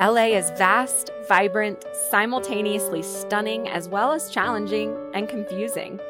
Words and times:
LA 0.00 0.34
is 0.34 0.50
vast, 0.58 1.10
vibrant, 1.28 1.84
simultaneously 2.10 3.00
stunning, 3.00 3.68
as 3.68 3.88
well 3.88 4.10
as 4.10 4.28
challenging 4.28 4.96
and 5.14 5.28
confusing. 5.28 6.00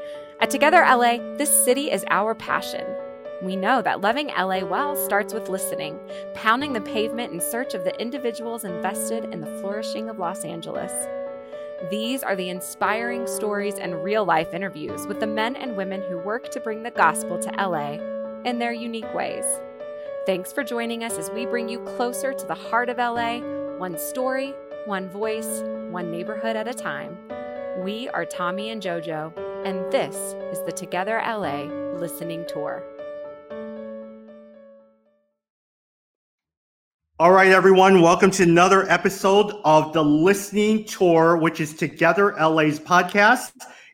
At 0.41 0.49
Together 0.49 0.79
LA, 0.79 1.19
this 1.37 1.65
city 1.67 1.91
is 1.91 2.03
our 2.09 2.35
passion. 2.35 2.87
We 3.43 3.57
know 3.57 3.83
that 3.83 4.01
loving 4.01 4.29
LA 4.29 4.61
well 4.61 4.97
starts 4.97 5.35
with 5.35 5.51
listening, 5.51 6.01
pounding 6.33 6.73
the 6.73 6.81
pavement 6.81 7.35
in 7.35 7.43
search 7.43 7.75
of 7.75 7.85
the 7.85 8.01
individuals 8.01 8.65
invested 8.65 9.27
in 9.27 9.43
the 9.43 9.59
flourishing 9.61 10.09
of 10.09 10.19
Los 10.19 10.47
Angeles. 10.47 10.93
These 11.91 12.23
are 12.23 12.37
the 12.37 12.49
inspiring 12.49 13.27
stories 13.27 13.75
and 13.75 14.03
real 14.03 14.25
life 14.25 14.55
interviews 14.55 15.07
with 15.07 15.21
the 15.21 15.27
men 15.27 15.57
and 15.57 15.77
women 15.77 16.01
who 16.09 16.17
work 16.17 16.51
to 16.53 16.61
bring 16.61 16.83
the 16.83 16.91
gospel 16.91 17.39
to 17.39 17.51
LA 17.51 17.99
in 18.45 18.59
their 18.59 18.73
unique 18.73 19.13
ways. 19.13 19.45
Thanks 20.25 20.53
for 20.53 20.65
joining 20.65 21.05
us 21.05 21.19
as 21.19 21.29
we 21.29 21.45
bring 21.45 21.69
you 21.69 21.81
closer 21.81 22.33
to 22.33 22.47
the 22.47 22.55
heart 22.55 22.89
of 22.89 22.97
LA, 22.97 23.43
one 23.79 23.99
story, 23.99 24.55
one 24.87 25.09
voice, 25.09 25.63
one 25.91 26.11
neighborhood 26.11 26.55
at 26.55 26.69
a 26.69 26.75
time. 26.75 27.19
We 27.83 28.09
are 28.11 28.25
Tommy 28.25 28.71
and 28.71 28.81
JoJo, 28.81 29.37
and 29.67 29.91
this 29.91 30.15
is 30.53 30.65
the 30.65 30.71
Together 30.71 31.21
LA 31.27 31.65
listening 31.99 32.45
tour. 32.47 32.85
All 37.19 37.33
right, 37.33 37.51
everyone, 37.51 38.01
welcome 38.01 38.31
to 38.33 38.45
another 38.45 38.89
episode 38.89 39.53
of 39.65 39.93
the 39.93 40.05
Listening 40.05 40.85
Tour, 40.85 41.37
which 41.37 41.61
is 41.61 41.75
Together 41.75 42.33
LA's 42.41 42.79
podcast. 42.79 43.53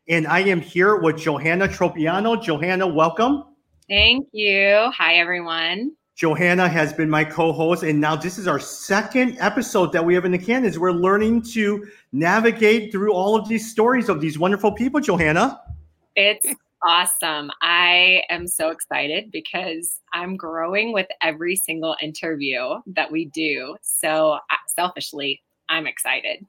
And 0.08 0.26
I 0.26 0.40
am 0.40 0.60
here 0.60 0.96
with 0.96 1.18
Johanna 1.18 1.68
Tropiano. 1.68 2.42
Johanna, 2.42 2.86
welcome. 2.86 3.44
Thank 3.88 4.28
you. 4.32 4.90
Hi, 4.96 5.14
everyone. 5.14 5.92
Johanna 6.20 6.68
has 6.68 6.92
been 6.92 7.08
my 7.08 7.24
co-host, 7.24 7.82
and 7.82 7.98
now 7.98 8.14
this 8.14 8.36
is 8.36 8.46
our 8.46 8.60
second 8.60 9.38
episode 9.40 9.90
that 9.92 10.04
we 10.04 10.12
have 10.12 10.26
in 10.26 10.32
the 10.32 10.38
can. 10.38 10.66
Is 10.66 10.78
we're 10.78 10.92
learning 10.92 11.40
to 11.52 11.86
navigate 12.12 12.92
through 12.92 13.14
all 13.14 13.36
of 13.36 13.48
these 13.48 13.70
stories 13.70 14.10
of 14.10 14.20
these 14.20 14.38
wonderful 14.38 14.70
people, 14.70 15.00
Johanna. 15.00 15.58
It's 16.16 16.46
awesome. 16.86 17.50
I 17.62 18.22
am 18.28 18.46
so 18.46 18.68
excited 18.68 19.30
because 19.32 19.98
I'm 20.12 20.36
growing 20.36 20.92
with 20.92 21.06
every 21.22 21.56
single 21.56 21.96
interview 22.02 22.82
that 22.88 23.10
we 23.10 23.24
do. 23.24 23.78
So, 23.80 24.32
uh, 24.32 24.56
selfishly, 24.68 25.40
I'm 25.70 25.86
excited. 25.86 26.44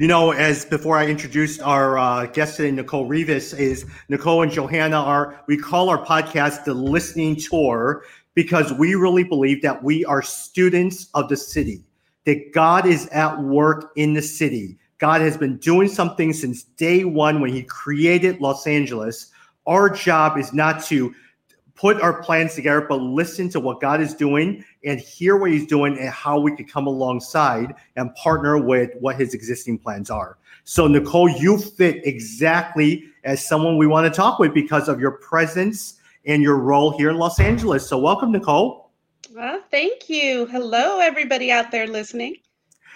You 0.00 0.06
know, 0.06 0.30
as 0.30 0.64
before 0.64 0.96
I 0.96 1.06
introduced 1.06 1.60
our 1.60 1.98
uh, 1.98 2.26
guest 2.26 2.56
today, 2.56 2.70
Nicole 2.70 3.06
Rivas, 3.06 3.52
is 3.52 3.84
Nicole 4.08 4.42
and 4.42 4.52
Johanna 4.52 4.96
are, 4.96 5.42
we 5.48 5.56
call 5.56 5.88
our 5.88 6.04
podcast 6.04 6.64
the 6.64 6.72
listening 6.72 7.34
tour 7.34 8.04
because 8.38 8.72
we 8.72 8.94
really 8.94 9.24
believe 9.24 9.60
that 9.62 9.82
we 9.82 10.04
are 10.04 10.22
students 10.22 11.08
of 11.14 11.28
the 11.28 11.36
city, 11.36 11.82
that 12.24 12.52
God 12.54 12.86
is 12.86 13.08
at 13.08 13.36
work 13.42 13.90
in 13.96 14.14
the 14.14 14.22
city. 14.22 14.78
God 14.98 15.20
has 15.22 15.36
been 15.36 15.56
doing 15.56 15.88
something 15.88 16.32
since 16.32 16.62
day 16.62 17.04
one 17.04 17.40
when 17.40 17.52
he 17.52 17.64
created 17.64 18.40
Los 18.40 18.68
Angeles 18.68 19.32
our 19.66 19.90
job 19.90 20.38
is 20.38 20.52
not 20.52 20.84
to 20.84 21.12
put 21.74 22.00
our 22.00 22.22
plans 22.22 22.54
together, 22.54 22.80
but 22.80 23.00
listen 23.00 23.48
to 23.50 23.58
what 23.58 23.80
God 23.80 24.00
is 24.00 24.14
doing 24.14 24.64
and 24.84 25.00
hear 25.00 25.36
what 25.36 25.50
He's 25.50 25.66
doing 25.66 25.98
and 25.98 26.08
how 26.08 26.38
we 26.38 26.54
could 26.54 26.70
come 26.70 26.86
alongside 26.86 27.74
and 27.96 28.14
partner 28.14 28.56
with 28.56 28.92
what 29.00 29.16
His 29.16 29.34
existing 29.34 29.78
plans 29.78 30.10
are. 30.10 30.38
So, 30.62 30.86
Nicole, 30.86 31.28
you 31.28 31.58
fit 31.58 32.06
exactly 32.06 33.04
as 33.24 33.44
someone 33.44 33.76
we 33.76 33.88
want 33.88 34.06
to 34.06 34.16
talk 34.16 34.38
with 34.38 34.54
because 34.54 34.88
of 34.88 35.00
your 35.00 35.12
presence 35.12 35.97
and 36.26 36.42
your 36.42 36.56
role 36.56 36.96
here 36.96 37.10
in 37.10 37.16
Los 37.16 37.40
Angeles. 37.40 37.88
So, 37.88 37.98
welcome, 37.98 38.32
Nicole. 38.32 38.90
Well, 39.34 39.60
thank 39.70 40.08
you. 40.08 40.46
Hello, 40.46 41.00
everybody 41.00 41.50
out 41.50 41.70
there 41.70 41.86
listening. 41.86 42.36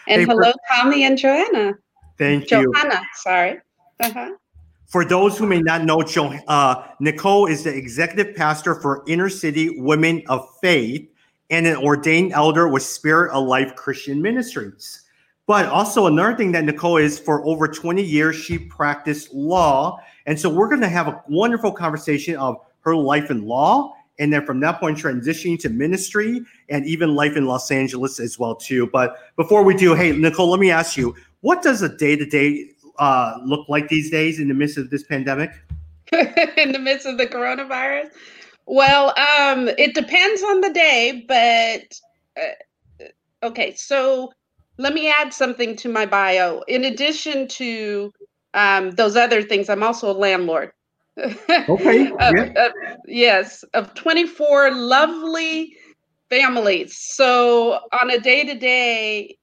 And 0.09 0.23
hey, 0.23 0.27
hello, 0.27 0.53
Tommy 0.71 1.05
and 1.05 1.17
Joanna. 1.17 1.75
Thank 2.19 2.49
Johanna, 2.49 2.67
you. 2.67 2.73
Johanna, 2.75 3.03
sorry. 3.15 3.61
Uh-huh. 4.01 4.31
For 4.87 5.05
those 5.05 5.39
who 5.39 5.47
may 5.47 5.61
not 5.61 5.85
know, 5.85 6.03
uh, 6.49 6.87
Nicole 7.01 7.47
is 7.47 7.65
the 7.65 7.75
executive 7.75 8.37
pastor 8.37 8.75
for 8.75 9.03
Inner 9.07 9.29
City 9.29 9.81
Women 9.81 10.23
of 10.29 10.47
Faith 10.61 11.09
and 11.49 11.67
an 11.67 11.77
ordained 11.77 12.33
elder 12.33 12.69
with 12.69 12.83
Spirit 12.83 13.33
of 13.33 13.47
Life 13.47 13.75
Christian 13.77 14.21
Ministries. 14.21 15.03
But 15.47 15.67
also, 15.67 16.07
another 16.07 16.37
thing 16.37 16.53
that 16.53 16.65
Nicole 16.65 16.99
is 16.99 17.19
for 17.19 17.45
over 17.47 17.69
20 17.69 18.03
years, 18.03 18.37
she 18.37 18.59
practiced 18.59 19.33
law. 19.33 19.99
And 20.27 20.39
so, 20.39 20.49
we're 20.49 20.69
going 20.69 20.81
to 20.83 20.89
have 20.89 21.09
a 21.09 21.23
wonderful 21.29 21.73
conversation 21.73 22.37
of 22.37 22.57
her 22.83 22.97
life 22.97 23.31
in 23.31 23.47
law 23.47 23.95
and 24.19 24.33
then 24.33 24.45
from 24.45 24.61
that 24.61 24.79
point 24.79 24.99
transitioning 24.99 25.59
to 25.59 25.69
ministry 25.69 26.43
and 26.69 26.87
even 26.87 27.15
life 27.15 27.37
in 27.37 27.47
Los 27.47 27.71
Angeles 27.71 28.21
as 28.21 28.39
well 28.39 28.55
too. 28.55 28.87
But 28.87 29.17
before 29.37 29.63
we 29.63 29.75
do, 29.75 29.95
hey 29.95 30.13
Nicole, 30.13 30.51
let 30.51 30.61
me 30.61 30.71
ask 30.71 30.97
you, 30.97 31.15
what 31.41 31.63
does 31.63 31.83
a 31.83 31.89
day-to-day 31.89 32.71
uh, 32.99 33.39
look 33.45 33.69
like 33.69 33.89
these 33.89 34.11
days 34.11 34.39
in 34.39 34.49
the 34.49 34.55
midst 34.55 34.79
of 34.79 34.91
this 34.91 35.03
pandemic? 35.03 35.51
in 36.13 36.73
the 36.73 36.79
midst 36.79 37.07
of 37.07 37.19
the 37.19 37.27
coronavirus? 37.27 38.11
Well, 38.67 39.09
um, 39.19 39.69
it 39.69 39.95
depends 39.95 40.43
on 40.43 40.61
the 40.61 40.71
day, 40.71 41.25
but 41.27 42.01
uh, 42.41 43.47
okay. 43.47 43.75
So 43.75 44.33
let 44.79 44.95
me 44.95 45.11
add 45.11 45.33
something 45.33 45.75
to 45.77 45.89
my 45.89 46.07
bio. 46.07 46.61
In 46.69 46.85
addition 46.85 47.49
to 47.49 48.13
um, 48.55 48.93
those 48.93 49.17
other 49.17 49.43
things, 49.43 49.69
I'm 49.69 49.83
also 49.83 50.11
a 50.11 50.17
landlord. 50.17 50.73
Okay. 51.19 52.05
yeah. 52.21 52.53
uh, 52.57 52.71
yes, 53.07 53.65
of 53.75 53.95
24 53.95 54.73
lovely 54.73 55.77
families. 56.31 56.97
So 56.97 57.81
on 58.01 58.11
a 58.11 58.19
day 58.19 58.45
to 58.45 58.55
day, 58.55 59.37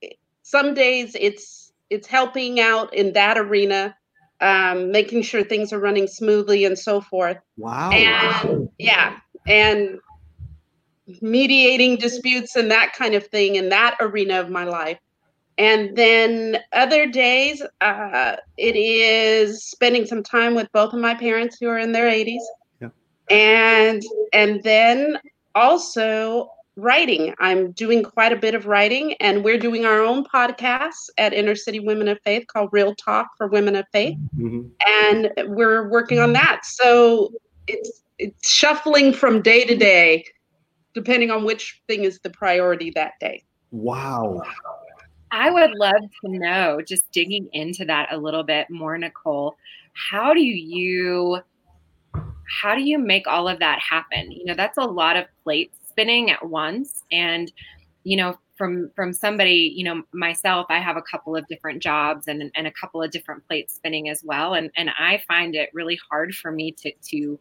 some 0.43 0.73
days 0.73 1.15
it's 1.19 1.71
it's 1.89 2.07
helping 2.07 2.59
out 2.59 2.93
in 2.93 3.13
that 3.13 3.37
arena, 3.37 3.95
um, 4.41 4.91
making 4.91 5.23
sure 5.23 5.43
things 5.43 5.73
are 5.73 5.79
running 5.79 6.07
smoothly 6.07 6.65
and 6.65 6.77
so 6.77 7.01
forth. 7.01 7.37
Wow. 7.57 7.91
And 7.91 8.69
yeah, 8.77 9.19
and 9.47 9.99
mediating 11.21 11.97
disputes 11.97 12.55
and 12.55 12.69
that 12.71 12.93
kind 12.93 13.15
of 13.15 13.25
thing 13.27 13.55
in 13.55 13.69
that 13.69 13.97
arena 13.99 14.39
of 14.39 14.49
my 14.49 14.63
life. 14.63 14.99
And 15.59 15.95
then 15.95 16.59
other 16.71 17.05
days, 17.05 17.61
uh, 17.81 18.37
it 18.57 18.77
is 18.77 19.65
spending 19.65 20.05
some 20.05 20.23
time 20.23 20.55
with 20.55 20.71
both 20.71 20.93
of 20.93 21.01
my 21.01 21.13
parents 21.13 21.57
who 21.59 21.67
are 21.67 21.77
in 21.77 21.91
their 21.91 22.09
80s. 22.09 22.39
Yeah. 22.81 22.89
And 23.29 24.01
and 24.31 24.63
then 24.63 25.19
also 25.53 26.49
writing. 26.77 27.33
I'm 27.39 27.71
doing 27.73 28.03
quite 28.03 28.31
a 28.31 28.37
bit 28.37 28.55
of 28.55 28.65
writing, 28.65 29.13
and 29.19 29.43
we're 29.43 29.57
doing 29.57 29.85
our 29.85 30.01
own 30.01 30.23
podcast 30.23 31.09
at 31.17 31.33
Inner 31.33 31.55
City 31.55 31.81
Women 31.81 32.07
of 32.07 32.17
Faith 32.23 32.47
called 32.47 32.69
Real 32.71 32.95
Talk 32.95 33.27
for 33.37 33.47
Women 33.47 33.75
of 33.75 33.85
Faith, 33.91 34.17
mm-hmm. 34.37 34.69
and 34.87 35.31
we're 35.53 35.89
working 35.89 36.19
on 36.19 36.31
that. 36.33 36.65
So 36.65 37.33
it's 37.67 38.01
it's 38.17 38.49
shuffling 38.49 39.13
from 39.13 39.41
day 39.41 39.65
to 39.65 39.75
day, 39.75 40.25
depending 40.93 41.31
on 41.31 41.43
which 41.43 41.81
thing 41.87 42.05
is 42.05 42.19
the 42.19 42.29
priority 42.29 42.91
that 42.91 43.13
day. 43.19 43.43
Wow. 43.71 44.41
I 45.31 45.51
would 45.51 45.71
love 45.75 46.01
to 46.23 46.29
know, 46.29 46.81
just 46.85 47.11
digging 47.11 47.49
into 47.53 47.85
that 47.85 48.11
a 48.11 48.17
little 48.17 48.43
bit 48.43 48.69
more, 48.69 48.97
Nicole. 48.97 49.55
How 49.93 50.33
do 50.33 50.41
you 50.41 51.39
how 52.61 52.73
do 52.75 52.81
you 52.81 52.97
make 52.97 53.27
all 53.27 53.47
of 53.47 53.59
that 53.59 53.79
happen? 53.79 54.31
You 54.31 54.45
know, 54.45 54.55
that's 54.55 54.77
a 54.77 54.83
lot 54.83 55.15
of 55.15 55.25
plates 55.43 55.77
spinning 55.87 56.31
at 56.31 56.47
once 56.47 57.03
and 57.11 57.51
you 58.03 58.15
know 58.15 58.37
from 58.57 58.89
from 58.95 59.11
somebody 59.11 59.73
you 59.75 59.83
know 59.83 60.01
myself 60.13 60.65
i 60.69 60.79
have 60.79 60.97
a 60.97 61.01
couple 61.01 61.35
of 61.35 61.45
different 61.47 61.81
jobs 61.81 62.27
and 62.27 62.51
and 62.55 62.67
a 62.67 62.71
couple 62.71 63.01
of 63.01 63.11
different 63.11 63.45
plates 63.47 63.75
spinning 63.75 64.07
as 64.09 64.23
well 64.23 64.53
and 64.53 64.69
and 64.77 64.89
i 64.97 65.21
find 65.27 65.55
it 65.55 65.69
really 65.73 65.99
hard 66.09 66.33
for 66.33 66.51
me 66.51 66.71
to 66.71 66.91
to 67.01 67.39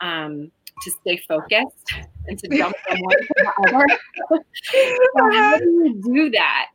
um 0.00 0.50
to 0.82 0.90
stay 0.90 1.16
focused 1.28 1.92
and 2.26 2.38
to 2.38 2.48
jump 2.56 2.74
from 2.88 2.98
one 3.00 3.18
to 3.18 3.28
the 3.36 3.52
other. 3.68 3.86
so 4.70 5.30
how 5.32 5.58
do 5.58 5.64
you 5.64 6.00
do 6.04 6.30
that? 6.30 6.66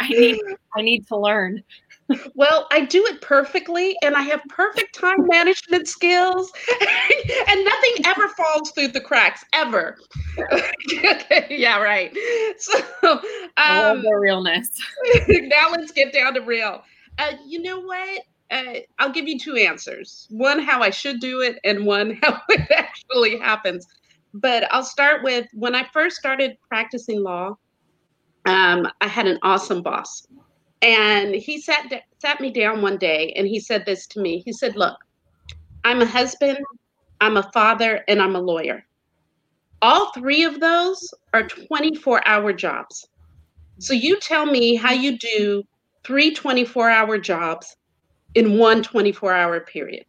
I 0.00 0.08
need 0.08 0.40
I 0.76 0.82
need 0.82 1.06
to 1.08 1.16
learn 1.16 1.62
well, 2.34 2.66
I 2.70 2.84
do 2.84 3.04
it 3.06 3.20
perfectly 3.20 3.96
and 4.02 4.14
I 4.14 4.22
have 4.22 4.42
perfect 4.48 4.94
time 4.94 5.26
management 5.26 5.88
skills 5.88 6.52
and 7.48 7.64
nothing 7.64 8.04
ever 8.04 8.28
falls 8.28 8.70
through 8.72 8.88
the 8.88 9.00
cracks 9.00 9.44
ever. 9.52 9.96
yeah, 11.50 11.80
right. 11.80 12.16
So, 12.58 12.78
um, 13.56 14.02
the 14.02 14.18
realness. 14.20 14.70
now 15.28 15.70
let's 15.70 15.92
get 15.92 16.12
down 16.12 16.34
to 16.34 16.40
real. 16.40 16.82
Uh, 17.18 17.32
you 17.46 17.62
know 17.62 17.80
what? 17.80 18.22
Uh, 18.50 18.80
I'll 18.98 19.12
give 19.12 19.26
you 19.26 19.38
two 19.38 19.56
answers 19.56 20.26
one, 20.30 20.60
how 20.60 20.82
I 20.82 20.90
should 20.90 21.20
do 21.20 21.40
it, 21.40 21.58
and 21.64 21.86
one, 21.86 22.18
how 22.22 22.40
it 22.48 22.70
actually 22.70 23.38
happens. 23.38 23.86
But 24.34 24.72
I'll 24.72 24.84
start 24.84 25.22
with 25.22 25.46
when 25.52 25.74
I 25.74 25.84
first 25.92 26.16
started 26.16 26.56
practicing 26.68 27.22
law, 27.22 27.56
um, 28.46 28.88
I 29.00 29.08
had 29.08 29.26
an 29.26 29.38
awesome 29.42 29.82
boss 29.82 30.26
and 30.84 31.34
he 31.34 31.60
sat 31.60 31.90
sat 32.18 32.40
me 32.40 32.50
down 32.50 32.82
one 32.82 32.98
day 32.98 33.32
and 33.36 33.48
he 33.48 33.58
said 33.58 33.84
this 33.86 34.06
to 34.08 34.20
me. 34.20 34.42
He 34.44 34.52
said, 34.52 34.76
"Look, 34.76 34.96
I'm 35.82 36.02
a 36.02 36.06
husband, 36.06 36.58
I'm 37.20 37.38
a 37.38 37.50
father, 37.52 38.04
and 38.06 38.20
I'm 38.20 38.36
a 38.36 38.40
lawyer. 38.40 38.84
All 39.80 40.12
three 40.12 40.44
of 40.44 40.60
those 40.60 41.12
are 41.32 41.42
24-hour 41.42 42.52
jobs. 42.54 43.06
So 43.78 43.92
you 43.92 44.18
tell 44.20 44.46
me 44.46 44.76
how 44.76 44.92
you 44.92 45.18
do 45.18 45.62
three 46.04 46.32
24 46.34 46.90
hour 46.90 47.18
jobs 47.18 47.76
in 48.34 48.58
one 48.58 48.82
24 48.82 49.32
hour 49.32 49.60
period. 49.60 50.06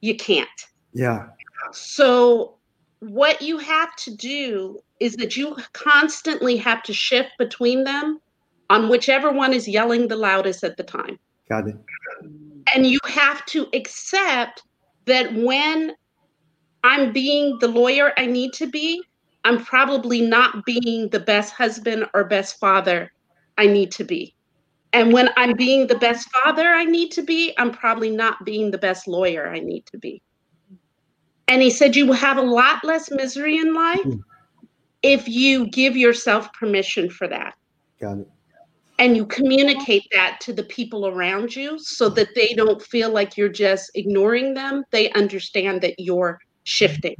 You 0.00 0.16
can't. 0.16 0.48
Yeah. 0.92 1.28
So 1.72 2.56
what 3.00 3.42
you 3.42 3.58
have 3.58 3.94
to 3.96 4.14
do 4.14 4.78
is 5.00 5.16
that 5.16 5.36
you 5.36 5.56
constantly 5.72 6.56
have 6.56 6.82
to 6.84 6.92
shift 6.92 7.30
between 7.38 7.84
them 7.84 8.20
on 8.70 8.88
whichever 8.88 9.30
one 9.32 9.52
is 9.52 9.68
yelling 9.68 10.08
the 10.08 10.16
loudest 10.16 10.64
at 10.64 10.76
the 10.76 10.82
time. 10.82 11.18
Got 11.48 11.68
it. 11.68 11.76
And 12.74 12.86
you 12.86 12.98
have 13.04 13.44
to 13.46 13.68
accept 13.74 14.62
that 15.04 15.34
when 15.34 15.94
I'm 16.82 17.12
being 17.12 17.58
the 17.60 17.68
lawyer 17.68 18.12
I 18.16 18.26
need 18.26 18.52
to 18.54 18.66
be, 18.66 19.02
I'm 19.44 19.62
probably 19.62 20.22
not 20.22 20.64
being 20.64 21.08
the 21.10 21.20
best 21.20 21.52
husband 21.52 22.06
or 22.14 22.24
best 22.24 22.58
father 22.58 23.12
I 23.58 23.66
need 23.66 23.92
to 23.92 24.04
be. 24.04 24.34
And 24.94 25.12
when 25.12 25.28
I'm 25.36 25.54
being 25.54 25.88
the 25.88 25.98
best 25.98 26.30
father 26.30 26.68
I 26.68 26.84
need 26.84 27.10
to 27.12 27.22
be, 27.22 27.52
I'm 27.58 27.72
probably 27.72 28.10
not 28.10 28.44
being 28.44 28.70
the 28.70 28.78
best 28.78 29.08
lawyer 29.08 29.48
I 29.48 29.58
need 29.58 29.84
to 29.86 29.98
be. 29.98 30.22
And 31.48 31.60
he 31.60 31.68
said, 31.68 31.96
You 31.96 32.06
will 32.06 32.14
have 32.14 32.38
a 32.38 32.42
lot 32.42 32.84
less 32.84 33.10
misery 33.10 33.58
in 33.58 33.74
life 33.74 34.04
mm. 34.04 34.20
if 35.02 35.28
you 35.28 35.66
give 35.66 35.96
yourself 35.96 36.50
permission 36.52 37.10
for 37.10 37.26
that. 37.26 37.54
Got 38.00 38.18
it. 38.18 38.30
And 39.00 39.16
you 39.16 39.26
communicate 39.26 40.04
that 40.12 40.38
to 40.42 40.52
the 40.52 40.62
people 40.62 41.08
around 41.08 41.56
you 41.56 41.76
so 41.80 42.08
that 42.10 42.28
they 42.36 42.54
don't 42.54 42.80
feel 42.80 43.10
like 43.10 43.36
you're 43.36 43.48
just 43.48 43.90
ignoring 43.96 44.54
them. 44.54 44.84
They 44.92 45.10
understand 45.12 45.82
that 45.82 45.98
you're 45.98 46.38
shifting. 46.62 47.16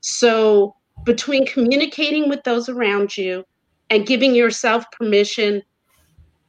So, 0.00 0.74
between 1.04 1.46
communicating 1.46 2.28
with 2.28 2.42
those 2.42 2.68
around 2.68 3.16
you 3.16 3.44
and 3.90 4.04
giving 4.04 4.34
yourself 4.34 4.84
permission 4.90 5.62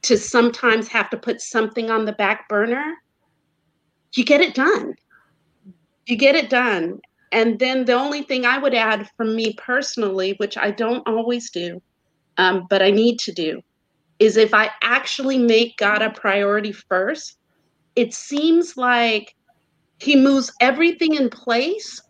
to 0.02 0.16
sometimes 0.16 0.88
have 0.88 1.10
to 1.10 1.16
put 1.16 1.40
something 1.40 1.90
on 1.90 2.04
the 2.04 2.12
back 2.12 2.48
burner, 2.48 2.94
you 4.14 4.24
get 4.24 4.40
it 4.40 4.54
done. 4.54 4.94
You 6.06 6.16
get 6.16 6.34
it 6.34 6.48
done. 6.48 7.00
And 7.32 7.58
then 7.58 7.84
the 7.84 7.92
only 7.94 8.22
thing 8.22 8.46
I 8.46 8.58
would 8.58 8.74
add 8.74 9.10
from 9.16 9.34
me 9.34 9.54
personally, 9.54 10.34
which 10.38 10.56
I 10.56 10.70
don't 10.70 11.06
always 11.08 11.50
do, 11.50 11.82
um, 12.38 12.66
but 12.70 12.82
I 12.82 12.90
need 12.90 13.18
to 13.20 13.32
do, 13.32 13.60
is 14.18 14.36
if 14.36 14.54
I 14.54 14.70
actually 14.82 15.38
make 15.38 15.76
God 15.76 16.02
a 16.02 16.10
priority 16.10 16.72
first, 16.72 17.38
it 17.96 18.14
seems 18.14 18.76
like 18.76 19.34
He 19.98 20.14
moves 20.16 20.52
everything 20.60 21.14
in 21.14 21.28
place 21.30 22.00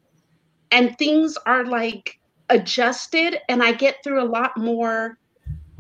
and 0.71 0.97
things 0.99 1.37
are 1.47 1.65
like 1.65 2.19
adjusted, 2.51 3.39
and 3.49 3.63
I 3.63 3.73
get 3.73 3.97
through 4.05 4.23
a 4.23 4.29
lot 4.29 4.57
more 4.57 5.19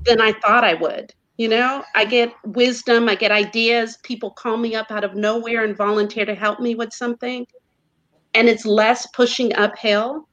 than 0.04 0.20
I 0.20 0.32
thought 0.32 0.64
I 0.64 0.74
would. 0.74 1.12
You 1.36 1.48
know, 1.48 1.84
I 1.94 2.06
get 2.06 2.32
wisdom, 2.44 3.08
I 3.08 3.14
get 3.14 3.30
ideas. 3.30 3.98
People 4.02 4.30
call 4.30 4.56
me 4.56 4.74
up 4.74 4.90
out 4.90 5.04
of 5.04 5.14
nowhere 5.14 5.64
and 5.64 5.76
volunteer 5.76 6.24
to 6.24 6.34
help 6.34 6.60
me 6.60 6.74
with 6.74 6.92
something 6.92 7.46
and 8.36 8.48
it's 8.48 8.66
less 8.66 9.06
pushing 9.06 9.54
uphill. 9.56 10.28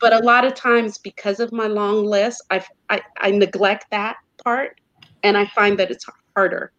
But 0.00 0.12
a 0.12 0.18
lot 0.24 0.44
of 0.44 0.54
times, 0.54 0.96
because 0.98 1.40
of 1.40 1.52
my 1.52 1.66
long 1.66 2.04
list, 2.04 2.42
I, 2.50 2.64
I, 2.88 3.02
I 3.18 3.30
neglect 3.30 3.86
that 3.90 4.16
part, 4.42 4.80
and 5.22 5.36
I 5.36 5.46
find 5.46 5.78
that 5.78 5.90
it's 5.90 6.06
harder. 6.34 6.72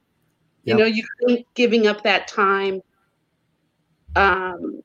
Yep. 0.64 0.78
You 0.78 0.84
know, 0.84 0.88
you 0.88 1.04
think 1.26 1.46
giving 1.54 1.86
up 1.86 2.02
that 2.04 2.28
time 2.28 2.82
um, 4.16 4.82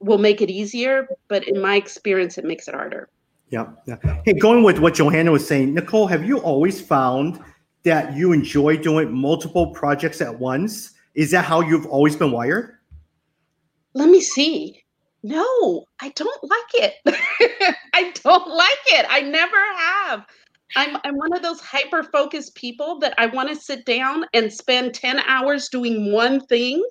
will 0.00 0.18
make 0.18 0.42
it 0.42 0.50
easier, 0.50 1.08
but 1.28 1.46
in 1.48 1.60
my 1.60 1.76
experience, 1.76 2.38
it 2.38 2.44
makes 2.44 2.68
it 2.68 2.74
harder. 2.74 3.08
Yeah, 3.48 3.68
yeah. 3.86 3.96
Hey, 4.24 4.34
going 4.34 4.62
with 4.62 4.80
what 4.80 4.94
Johanna 4.94 5.32
was 5.32 5.46
saying, 5.46 5.74
Nicole, 5.74 6.08
have 6.08 6.24
you 6.24 6.38
always 6.38 6.80
found 6.80 7.40
that 7.82 8.16
you 8.16 8.32
enjoy 8.32 8.76
doing 8.76 9.12
multiple 9.12 9.72
projects 9.72 10.20
at 10.20 10.38
once? 10.38 10.92
Is 11.14 11.30
that 11.32 11.44
how 11.44 11.60
you've 11.60 11.86
always 11.86 12.16
been 12.16 12.32
wired? 12.32 12.76
Let 13.94 14.08
me 14.08 14.20
see. 14.20 14.82
No, 15.22 15.84
I 16.00 16.10
don't 16.10 16.42
like 16.42 16.74
it. 16.74 16.94
I 17.94 18.12
don't 18.22 18.48
like 18.48 18.84
it. 18.86 19.06
I 19.08 19.20
never 19.20 19.56
have. 19.76 20.26
I'm 20.76 20.96
I'm 21.04 21.16
one 21.16 21.32
of 21.32 21.42
those 21.42 21.60
hyper 21.60 22.04
focused 22.04 22.54
people 22.54 22.98
that 23.00 23.14
I 23.18 23.26
want 23.26 23.48
to 23.48 23.56
sit 23.56 23.84
down 23.84 24.24
and 24.32 24.52
spend 24.52 24.94
10 24.94 25.20
hours 25.20 25.68
doing 25.68 26.12
one 26.12 26.46
thing. 26.46 26.82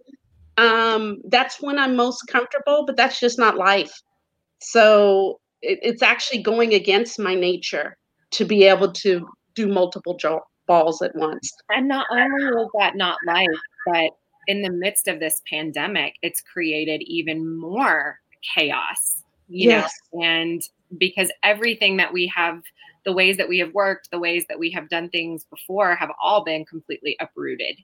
Um, 0.58 1.20
that's 1.30 1.62
when 1.62 1.80
I'm 1.80 1.96
most 1.96 2.24
comfortable, 2.28 2.84
but 2.86 2.98
that's 2.98 3.20
just 3.20 3.40
not 3.40 3.56
life. 3.56 3.94
So 4.60 5.40
it, 5.62 5.80
it's 5.82 6.04
actually 6.04 6.44
going 6.44 6.74
against 6.74 7.20
my 7.20 7.34
nature 7.34 7.96
to 8.32 8.46
be 8.46 8.66
able 8.66 8.92
to 8.92 9.26
do 9.56 9.68
multiple 9.68 10.18
jo- 10.18 10.44
balls 10.70 11.02
at 11.02 11.16
once. 11.16 11.52
And 11.70 11.88
not 11.88 12.06
only 12.12 12.46
is 12.62 12.70
that 12.80 12.96
not 12.96 13.18
life, 13.26 13.48
but 13.88 14.12
in 14.48 14.62
the 14.62 14.70
midst 14.70 15.08
of 15.08 15.20
this 15.20 15.42
pandemic, 15.50 16.16
it's 16.22 16.42
created 16.42 17.02
even 17.02 17.58
more 17.58 18.20
chaos, 18.56 19.24
you 19.48 19.70
yes. 19.70 19.92
know, 20.14 20.22
and 20.22 20.62
because 20.98 21.32
everything 21.44 21.98
that 21.98 22.14
we 22.14 22.32
have, 22.36 22.62
the 23.04 23.12
ways 23.12 23.36
that 23.38 23.50
we 23.50 23.58
have 23.58 23.74
worked, 23.74 24.12
the 24.12 24.20
ways 24.20 24.46
that 24.48 24.60
we 24.60 24.70
have 24.70 24.90
done 24.90 25.10
things 25.10 25.44
before 25.46 25.96
have 25.96 26.12
all 26.22 26.44
been 26.44 26.64
completely 26.66 27.18
uprooted. 27.20 27.76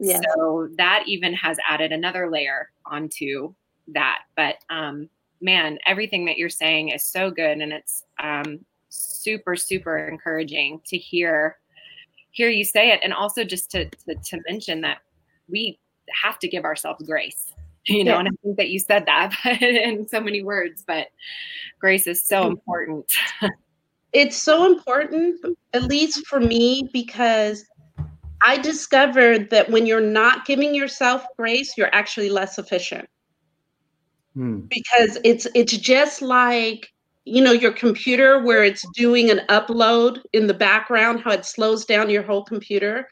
Yes. 0.00 0.20
So 0.34 0.68
that 0.78 1.04
even 1.06 1.34
has 1.34 1.58
added 1.68 1.92
another 1.92 2.28
layer 2.28 2.70
onto 2.86 3.54
that. 3.88 4.22
But 4.36 4.56
um, 4.68 5.08
man, 5.40 5.78
everything 5.86 6.24
that 6.24 6.38
you're 6.38 6.48
saying 6.48 6.88
is 6.88 7.04
so 7.04 7.30
good. 7.30 7.58
And 7.58 7.72
it's 7.72 8.04
um, 8.20 8.64
super, 8.88 9.54
super 9.54 10.08
encouraging 10.08 10.80
to 10.86 10.98
hear 10.98 11.58
hear 12.32 12.48
you 12.48 12.64
say 12.64 12.90
it 12.90 13.00
and 13.04 13.12
also 13.12 13.44
just 13.44 13.70
to, 13.70 13.84
to, 13.88 14.14
to 14.24 14.40
mention 14.48 14.80
that 14.80 14.98
we 15.48 15.78
have 16.22 16.38
to 16.40 16.48
give 16.48 16.64
ourselves 16.64 17.02
grace 17.06 17.52
you 17.86 18.04
know 18.04 18.14
yeah. 18.14 18.18
and 18.20 18.28
i 18.28 18.32
think 18.42 18.56
that 18.56 18.70
you 18.70 18.78
said 18.78 19.06
that 19.06 19.32
in 19.62 20.06
so 20.08 20.20
many 20.20 20.42
words 20.42 20.82
but 20.86 21.08
grace 21.78 22.06
is 22.06 22.24
so 22.24 22.46
important 22.48 23.06
it's 24.12 24.36
so 24.36 24.66
important 24.66 25.38
at 25.72 25.84
least 25.84 26.26
for 26.26 26.40
me 26.40 26.88
because 26.92 27.64
i 28.40 28.56
discovered 28.58 29.50
that 29.50 29.70
when 29.70 29.86
you're 29.86 30.00
not 30.00 30.44
giving 30.44 30.74
yourself 30.74 31.24
grace 31.36 31.76
you're 31.76 31.94
actually 31.94 32.30
less 32.30 32.58
efficient 32.58 33.08
hmm. 34.34 34.60
because 34.60 35.18
it's 35.24 35.46
it's 35.54 35.76
just 35.76 36.22
like 36.22 36.91
you 37.24 37.42
know 37.42 37.52
your 37.52 37.72
computer 37.72 38.42
where 38.42 38.64
it's 38.64 38.86
doing 38.94 39.30
an 39.30 39.40
upload 39.48 40.20
in 40.32 40.46
the 40.46 40.54
background 40.54 41.20
how 41.20 41.30
it 41.30 41.44
slows 41.44 41.84
down 41.84 42.10
your 42.10 42.22
whole 42.22 42.44
computer 42.44 43.08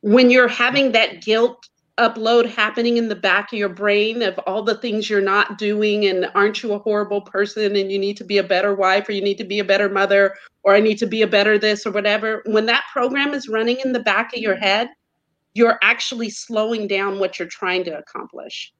when 0.00 0.30
you're 0.30 0.48
having 0.48 0.92
that 0.92 1.22
guilt 1.22 1.68
upload 1.98 2.48
happening 2.48 2.96
in 2.96 3.08
the 3.08 3.16
back 3.16 3.52
of 3.52 3.58
your 3.58 3.68
brain 3.68 4.22
of 4.22 4.38
all 4.46 4.62
the 4.62 4.76
things 4.76 5.10
you're 5.10 5.20
not 5.20 5.58
doing 5.58 6.06
and 6.06 6.30
aren't 6.34 6.62
you 6.62 6.72
a 6.72 6.78
horrible 6.78 7.20
person 7.20 7.74
and 7.76 7.90
you 7.90 7.98
need 7.98 8.16
to 8.16 8.24
be 8.24 8.38
a 8.38 8.42
better 8.42 8.74
wife 8.74 9.08
or 9.08 9.12
you 9.12 9.20
need 9.20 9.36
to 9.36 9.44
be 9.44 9.58
a 9.58 9.64
better 9.64 9.88
mother 9.88 10.34
or 10.62 10.74
I 10.74 10.80
need 10.80 10.98
to 10.98 11.06
be 11.06 11.22
a 11.22 11.26
better 11.26 11.58
this 11.58 11.84
or 11.86 11.90
whatever. 11.90 12.42
When 12.46 12.66
that 12.66 12.84
program 12.92 13.34
is 13.34 13.48
running 13.48 13.78
in 13.84 13.92
the 13.92 14.00
back 14.00 14.32
of 14.34 14.40
your 14.40 14.56
head, 14.56 14.88
you're 15.54 15.78
actually 15.82 16.30
slowing 16.30 16.86
down 16.86 17.18
what 17.18 17.38
you're 17.38 17.48
trying 17.48 17.84
to 17.84 17.98
accomplish. 17.98 18.72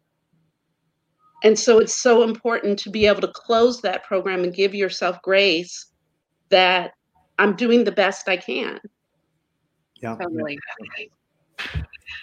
And 1.44 1.58
so 1.58 1.78
it's 1.78 1.96
so 1.96 2.22
important 2.22 2.78
to 2.80 2.90
be 2.90 3.06
able 3.06 3.20
to 3.20 3.28
close 3.28 3.80
that 3.82 4.04
program 4.04 4.42
and 4.42 4.52
give 4.52 4.74
yourself 4.74 5.20
grace 5.22 5.86
that 6.48 6.92
I'm 7.38 7.54
doing 7.54 7.84
the 7.84 7.92
best 7.92 8.28
I 8.28 8.36
can. 8.36 8.80
Yeah. 10.02 10.16
Totally. 10.16 10.58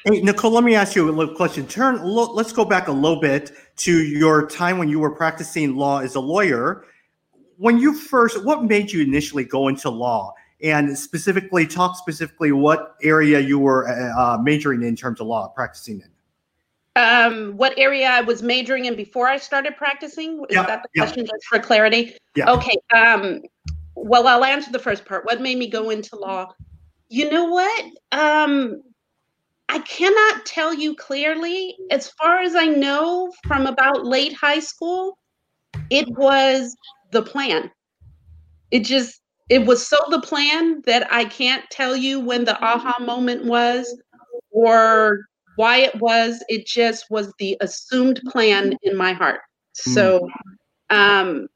Hey, 0.05 0.21
Nicole, 0.21 0.51
let 0.51 0.63
me 0.63 0.75
ask 0.75 0.95
you 0.95 1.09
a 1.09 1.11
little 1.11 1.35
question. 1.35 1.67
Turn, 1.67 2.03
let's 2.03 2.53
go 2.53 2.65
back 2.65 2.87
a 2.87 2.91
little 2.91 3.19
bit 3.19 3.51
to 3.77 4.03
your 4.03 4.47
time 4.47 4.77
when 4.77 4.89
you 4.89 4.99
were 4.99 5.11
practicing 5.11 5.75
law 5.75 5.99
as 5.99 6.15
a 6.15 6.19
lawyer. 6.19 6.85
When 7.57 7.77
you 7.77 7.93
first, 7.93 8.43
what 8.43 8.63
made 8.63 8.91
you 8.91 9.01
initially 9.01 9.45
go 9.45 9.67
into 9.67 9.89
law? 9.89 10.33
And 10.61 10.97
specifically, 10.97 11.67
talk 11.67 11.97
specifically 11.97 12.51
what 12.51 12.95
area 13.03 13.39
you 13.39 13.59
were 13.59 13.87
uh, 13.87 14.37
majoring 14.37 14.83
in 14.83 14.95
terms 14.95 15.19
of 15.19 15.27
law, 15.27 15.47
practicing 15.49 16.01
in. 16.01 16.09
Um, 16.95 17.57
what 17.57 17.77
area 17.77 18.07
I 18.07 18.21
was 18.21 18.41
majoring 18.41 18.85
in 18.85 18.95
before 18.95 19.27
I 19.27 19.37
started 19.37 19.75
practicing? 19.75 20.39
Is 20.49 20.55
yeah, 20.55 20.63
that 20.63 20.83
the 20.83 20.99
question, 20.99 21.25
yeah. 21.25 21.31
just 21.33 21.45
for 21.49 21.59
clarity? 21.59 22.15
Yeah. 22.35 22.51
Okay. 22.51 22.77
Um, 22.95 23.41
well, 23.95 24.27
I'll 24.27 24.45
answer 24.45 24.71
the 24.71 24.79
first 24.79 25.05
part. 25.05 25.25
What 25.25 25.41
made 25.41 25.57
me 25.57 25.67
go 25.69 25.89
into 25.89 26.15
law? 26.15 26.53
You 27.09 27.29
know 27.29 27.45
what? 27.45 27.85
Um, 28.11 28.81
I 29.67 29.79
cannot 29.79 30.45
tell 30.45 30.73
you 30.73 30.95
clearly. 30.95 31.75
As 31.91 32.11
far 32.11 32.39
as 32.39 32.55
I 32.55 32.65
know, 32.65 33.31
from 33.45 33.65
about 33.65 34.05
late 34.05 34.33
high 34.33 34.59
school, 34.59 35.17
it 35.89 36.07
was 36.09 36.75
the 37.11 37.21
plan. 37.21 37.71
It 38.71 38.81
just, 38.81 39.21
it 39.49 39.65
was 39.65 39.85
so 39.85 39.97
the 40.09 40.21
plan 40.21 40.81
that 40.85 41.11
I 41.11 41.25
can't 41.25 41.63
tell 41.69 41.95
you 41.95 42.19
when 42.19 42.45
the 42.45 42.57
aha 42.63 43.03
moment 43.03 43.45
was 43.45 43.95
or 44.51 45.21
why 45.55 45.77
it 45.77 45.99
was. 46.01 46.43
It 46.49 46.65
just 46.65 47.05
was 47.09 47.33
the 47.39 47.57
assumed 47.61 48.21
plan 48.27 48.77
in 48.83 48.95
my 48.97 49.13
heart. 49.13 49.41
So, 49.73 50.27
um, 50.89 51.47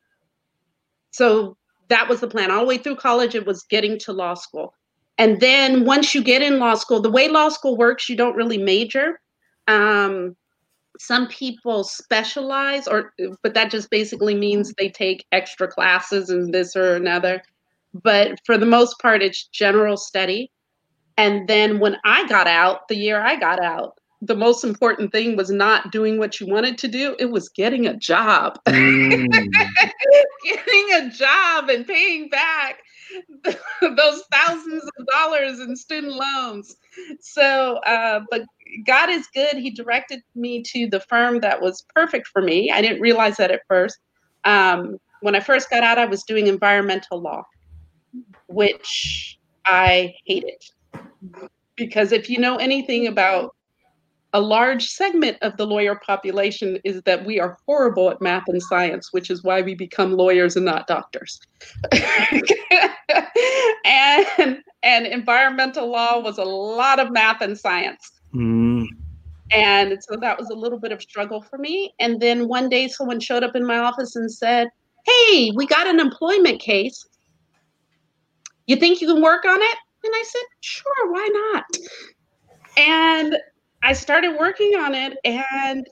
so 1.11 1.57
that 1.89 2.07
was 2.09 2.19
the 2.21 2.27
plan 2.27 2.51
all 2.51 2.61
the 2.61 2.65
way 2.67 2.77
through 2.77 2.97
college. 2.97 3.35
It 3.35 3.45
was 3.45 3.63
getting 3.63 3.97
to 3.99 4.13
law 4.13 4.33
school. 4.35 4.73
and 5.19 5.41
then 5.41 5.85
once 5.85 6.15
you 6.15 6.23
get 6.23 6.41
in 6.41 6.59
law 6.59 6.75
school, 6.75 7.01
the 7.01 7.11
way 7.11 7.27
law 7.27 7.49
school 7.49 7.75
works, 7.77 8.07
you 8.09 8.15
don't 8.15 8.35
really 8.37 8.57
major. 8.57 9.19
Um, 9.67 10.35
some 10.97 11.27
people 11.27 11.83
specialize, 11.83 12.87
or 12.87 13.13
but 13.43 13.53
that 13.53 13.69
just 13.71 13.89
basically 13.89 14.33
means 14.35 14.73
they 14.77 14.89
take 14.89 15.25
extra 15.31 15.67
classes 15.67 16.29
in 16.29 16.51
this 16.51 16.75
or 16.75 16.95
another. 16.95 17.41
But 17.93 18.39
for 18.45 18.57
the 18.57 18.65
most 18.65 18.99
part, 18.99 19.21
it's 19.21 19.47
general 19.47 19.97
study. 19.97 20.51
And 21.19 21.49
then 21.49 21.79
when 21.79 21.97
I 22.05 22.25
got 22.27 22.47
out, 22.47 22.87
the 22.87 22.95
year 22.95 23.19
I 23.19 23.35
got 23.35 23.59
out, 23.59 23.99
the 24.21 24.35
most 24.35 24.63
important 24.63 25.11
thing 25.11 25.35
was 25.35 25.49
not 25.49 25.91
doing 25.91 26.17
what 26.17 26.39
you 26.39 26.47
wanted 26.47 26.77
to 26.77 26.87
do 26.87 27.17
it 27.19 27.25
was 27.25 27.49
getting 27.49 27.85
a 27.87 27.95
job. 27.97 28.57
Mm. 28.65 29.27
getting 30.45 30.93
a 30.93 31.09
job 31.09 31.69
and 31.69 31.85
paying 31.85 32.29
back 32.29 32.79
those 33.81 34.23
thousands 34.31 34.83
of 34.97 35.07
dollars 35.07 35.59
in 35.59 35.75
student 35.75 36.13
loans. 36.13 36.77
So 37.19 37.77
uh, 37.85 38.21
but 38.31 38.43
god 38.85 39.09
is 39.09 39.27
good. 39.33 39.57
He 39.57 39.71
directed 39.71 40.21
me 40.35 40.63
to 40.63 40.87
the 40.87 41.01
firm 41.01 41.41
that 41.41 41.61
was 41.61 41.85
perfect 41.93 42.27
for 42.27 42.41
me. 42.41 42.71
I 42.71 42.81
didn't 42.81 43.01
realize 43.01 43.35
that 43.37 43.51
at 43.51 43.61
first. 43.67 43.97
Um, 44.45 44.99
when 45.21 45.35
i 45.35 45.39
first 45.41 45.69
got 45.69 45.83
out 45.83 45.97
i 45.97 46.05
was 46.05 46.23
doing 46.23 46.47
environmental 46.47 47.19
law 47.19 47.43
which 48.47 49.37
i 49.65 50.13
hated 50.25 50.63
because 51.75 52.11
if 52.11 52.29
you 52.29 52.39
know 52.39 52.57
anything 52.57 53.07
about 53.07 53.55
a 54.33 54.39
large 54.39 54.87
segment 54.87 55.37
of 55.41 55.57
the 55.57 55.65
lawyer 55.65 55.95
population 55.95 56.77
is 56.83 57.01
that 57.03 57.25
we 57.25 57.39
are 57.39 57.57
horrible 57.65 58.11
at 58.11 58.21
math 58.21 58.43
and 58.47 58.61
science, 58.61 59.11
which 59.11 59.31
is 59.31 59.43
why 59.43 59.61
we 59.61 59.73
become 59.73 60.13
lawyers 60.13 60.55
and 60.55 60.65
not 60.65 60.85
doctors. 60.85 61.39
and 63.85 64.61
and 64.83 65.07
environmental 65.07 65.89
law 65.89 66.19
was 66.19 66.37
a 66.37 66.43
lot 66.43 66.99
of 66.99 67.11
math 67.11 67.41
and 67.41 67.57
science. 67.57 68.11
Mm. 68.33 68.85
And 69.51 69.97
so 70.07 70.15
that 70.17 70.37
was 70.37 70.49
a 70.51 70.55
little 70.55 70.79
bit 70.79 70.91
of 70.91 71.01
struggle 71.01 71.41
for 71.41 71.57
me. 71.57 71.95
And 71.99 72.21
then 72.21 72.47
one 72.47 72.69
day 72.69 72.87
someone 72.87 73.19
showed 73.19 73.43
up 73.43 73.55
in 73.55 73.65
my 73.65 73.79
office 73.79 74.15
and 74.15 74.31
said, 74.31 74.67
Hey, 75.05 75.51
we 75.55 75.65
got 75.65 75.87
an 75.87 75.99
employment 75.99 76.59
case. 76.61 77.07
You 78.67 78.75
think 78.75 79.01
you 79.01 79.07
can 79.07 79.23
work 79.23 79.45
on 79.45 79.59
it? 79.59 79.77
And 80.03 80.13
I 80.15 80.23
said, 80.25 80.41
Sure, 80.61 81.11
why 81.11 81.29
not? 81.31 81.65
And 82.77 83.37
I 83.83 83.93
started 83.93 84.37
working 84.37 84.75
on 84.75 84.93
it 84.93 85.17
and 85.23 85.87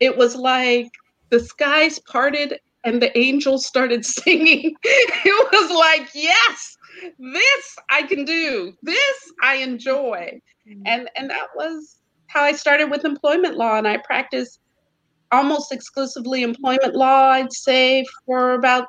it 0.00 0.16
was 0.16 0.36
like 0.36 0.90
the 1.30 1.40
skies 1.40 1.98
parted 2.00 2.58
and 2.84 3.00
the 3.00 3.16
angels 3.16 3.66
started 3.66 4.04
singing. 4.18 4.74
it 4.84 5.52
was 5.52 5.70
like, 5.70 6.08
yes, 6.14 6.76
this 7.18 7.76
I 7.90 8.02
can 8.02 8.24
do. 8.24 8.72
This 8.82 9.32
I 9.42 9.56
enjoy. 9.56 10.40
And 10.86 11.08
and 11.16 11.30
that 11.30 11.48
was 11.56 11.98
how 12.28 12.42
I 12.42 12.52
started 12.52 12.90
with 12.90 13.04
employment 13.04 13.56
law 13.56 13.78
and 13.78 13.88
I 13.88 13.98
practiced 13.98 14.60
almost 15.32 15.72
exclusively 15.72 16.42
employment 16.42 16.94
law 16.94 17.30
I'd 17.30 17.52
say 17.52 18.04
for 18.26 18.52
about 18.52 18.88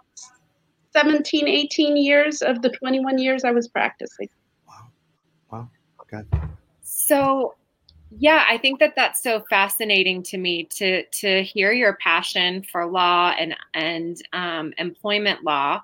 17 0.91 1.47
18 1.47 1.97
years 1.97 2.41
of 2.41 2.61
the 2.61 2.69
21 2.69 3.17
years 3.17 3.43
I 3.43 3.51
was 3.51 3.67
practicing. 3.67 4.27
Wow. 6.13 6.23
Wow. 6.31 6.49
So 6.81 7.55
yeah 8.19 8.43
i 8.47 8.57
think 8.57 8.79
that 8.79 8.93
that's 8.95 9.21
so 9.21 9.43
fascinating 9.49 10.21
to 10.21 10.37
me 10.37 10.63
to 10.65 11.03
to 11.07 11.43
hear 11.43 11.71
your 11.71 11.97
passion 11.97 12.63
for 12.71 12.85
law 12.85 13.33
and 13.39 13.55
and 13.73 14.21
um, 14.33 14.73
employment 14.77 15.43
law 15.43 15.81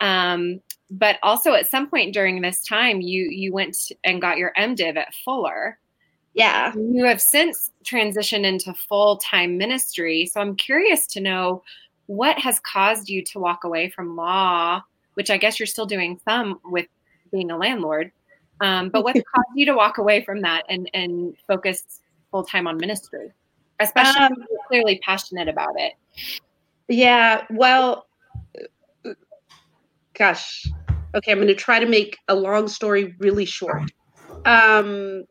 um, 0.00 0.60
but 0.90 1.18
also 1.22 1.52
at 1.52 1.68
some 1.68 1.88
point 1.88 2.12
during 2.12 2.40
this 2.40 2.60
time 2.62 3.00
you 3.00 3.24
you 3.30 3.52
went 3.52 3.76
and 4.02 4.20
got 4.20 4.38
your 4.38 4.52
mdiv 4.58 4.96
at 4.96 5.14
fuller 5.24 5.78
yeah 6.34 6.72
you 6.74 7.04
have 7.04 7.20
since 7.20 7.70
transitioned 7.84 8.44
into 8.44 8.74
full-time 8.74 9.56
ministry 9.56 10.26
so 10.26 10.40
i'm 10.40 10.56
curious 10.56 11.06
to 11.06 11.20
know 11.20 11.62
what 12.06 12.38
has 12.38 12.58
caused 12.60 13.08
you 13.08 13.22
to 13.22 13.38
walk 13.38 13.64
away 13.64 13.88
from 13.88 14.16
law 14.16 14.82
which 15.14 15.30
i 15.30 15.36
guess 15.36 15.58
you're 15.58 15.66
still 15.66 15.86
doing 15.86 16.18
some 16.24 16.58
with 16.64 16.86
being 17.30 17.50
a 17.50 17.56
landlord 17.56 18.10
um, 18.64 18.88
but 18.88 19.04
what 19.04 19.12
caused 19.34 19.48
you 19.54 19.66
to 19.66 19.74
walk 19.74 19.98
away 19.98 20.24
from 20.24 20.40
that 20.40 20.64
and 20.68 20.90
and 20.94 21.36
focus 21.46 22.00
full 22.30 22.44
time 22.44 22.66
on 22.66 22.78
ministry, 22.78 23.30
especially 23.78 24.22
um, 24.22 24.32
you're 24.50 24.60
clearly 24.66 24.98
passionate 25.04 25.48
about 25.48 25.74
it? 25.76 25.92
Yeah, 26.88 27.44
well, 27.50 28.06
gosh, 30.14 30.66
okay, 31.14 31.32
I'm 31.32 31.38
going 31.38 31.48
to 31.48 31.54
try 31.54 31.78
to 31.78 31.86
make 31.86 32.16
a 32.28 32.34
long 32.34 32.66
story 32.68 33.14
really 33.18 33.44
short. 33.44 33.90
Um, 34.46 35.24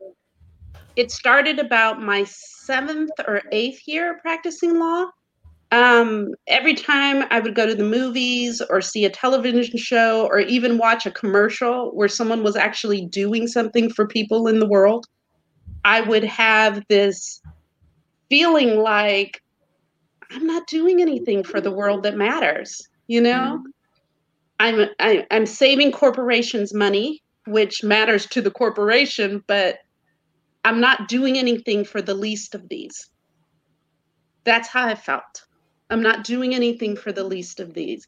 it 0.96 1.10
started 1.10 1.58
about 1.58 2.00
my 2.00 2.24
seventh 2.24 3.10
or 3.26 3.42
eighth 3.50 3.82
year 3.86 4.18
practicing 4.22 4.78
law 4.78 5.06
um, 5.74 6.28
every 6.46 6.74
time 6.74 7.24
I 7.30 7.40
would 7.40 7.56
go 7.56 7.66
to 7.66 7.74
the 7.74 7.82
movies 7.82 8.62
or 8.70 8.80
see 8.80 9.04
a 9.06 9.10
television 9.10 9.76
show 9.76 10.26
or 10.26 10.38
even 10.38 10.78
watch 10.78 11.04
a 11.04 11.10
commercial 11.10 11.90
where 11.96 12.06
someone 12.06 12.44
was 12.44 12.54
actually 12.54 13.06
doing 13.06 13.48
something 13.48 13.90
for 13.90 14.06
people 14.06 14.46
in 14.46 14.60
the 14.60 14.68
world, 14.68 15.06
I 15.84 16.00
would 16.00 16.22
have 16.22 16.84
this 16.88 17.42
feeling 18.30 18.76
like 18.78 19.42
I'm 20.30 20.46
not 20.46 20.68
doing 20.68 21.02
anything 21.02 21.42
for 21.42 21.60
the 21.60 21.72
world 21.72 22.04
that 22.04 22.16
matters. 22.16 22.88
You 23.08 23.22
know, 23.22 23.58
mm-hmm. 23.58 23.70
I'm 24.60 24.88
I, 25.00 25.26
I'm 25.32 25.44
saving 25.44 25.90
corporations 25.90 26.72
money, 26.72 27.20
which 27.48 27.82
matters 27.82 28.26
to 28.26 28.40
the 28.40 28.50
corporation, 28.52 29.42
but 29.48 29.78
I'm 30.64 30.80
not 30.80 31.08
doing 31.08 31.36
anything 31.36 31.84
for 31.84 32.00
the 32.00 32.14
least 32.14 32.54
of 32.54 32.68
these. 32.68 33.10
That's 34.44 34.68
how 34.68 34.86
I 34.86 34.94
felt. 34.94 35.44
I'm 35.90 36.02
not 36.02 36.24
doing 36.24 36.54
anything 36.54 36.96
for 36.96 37.12
the 37.12 37.24
least 37.24 37.60
of 37.60 37.74
these. 37.74 38.06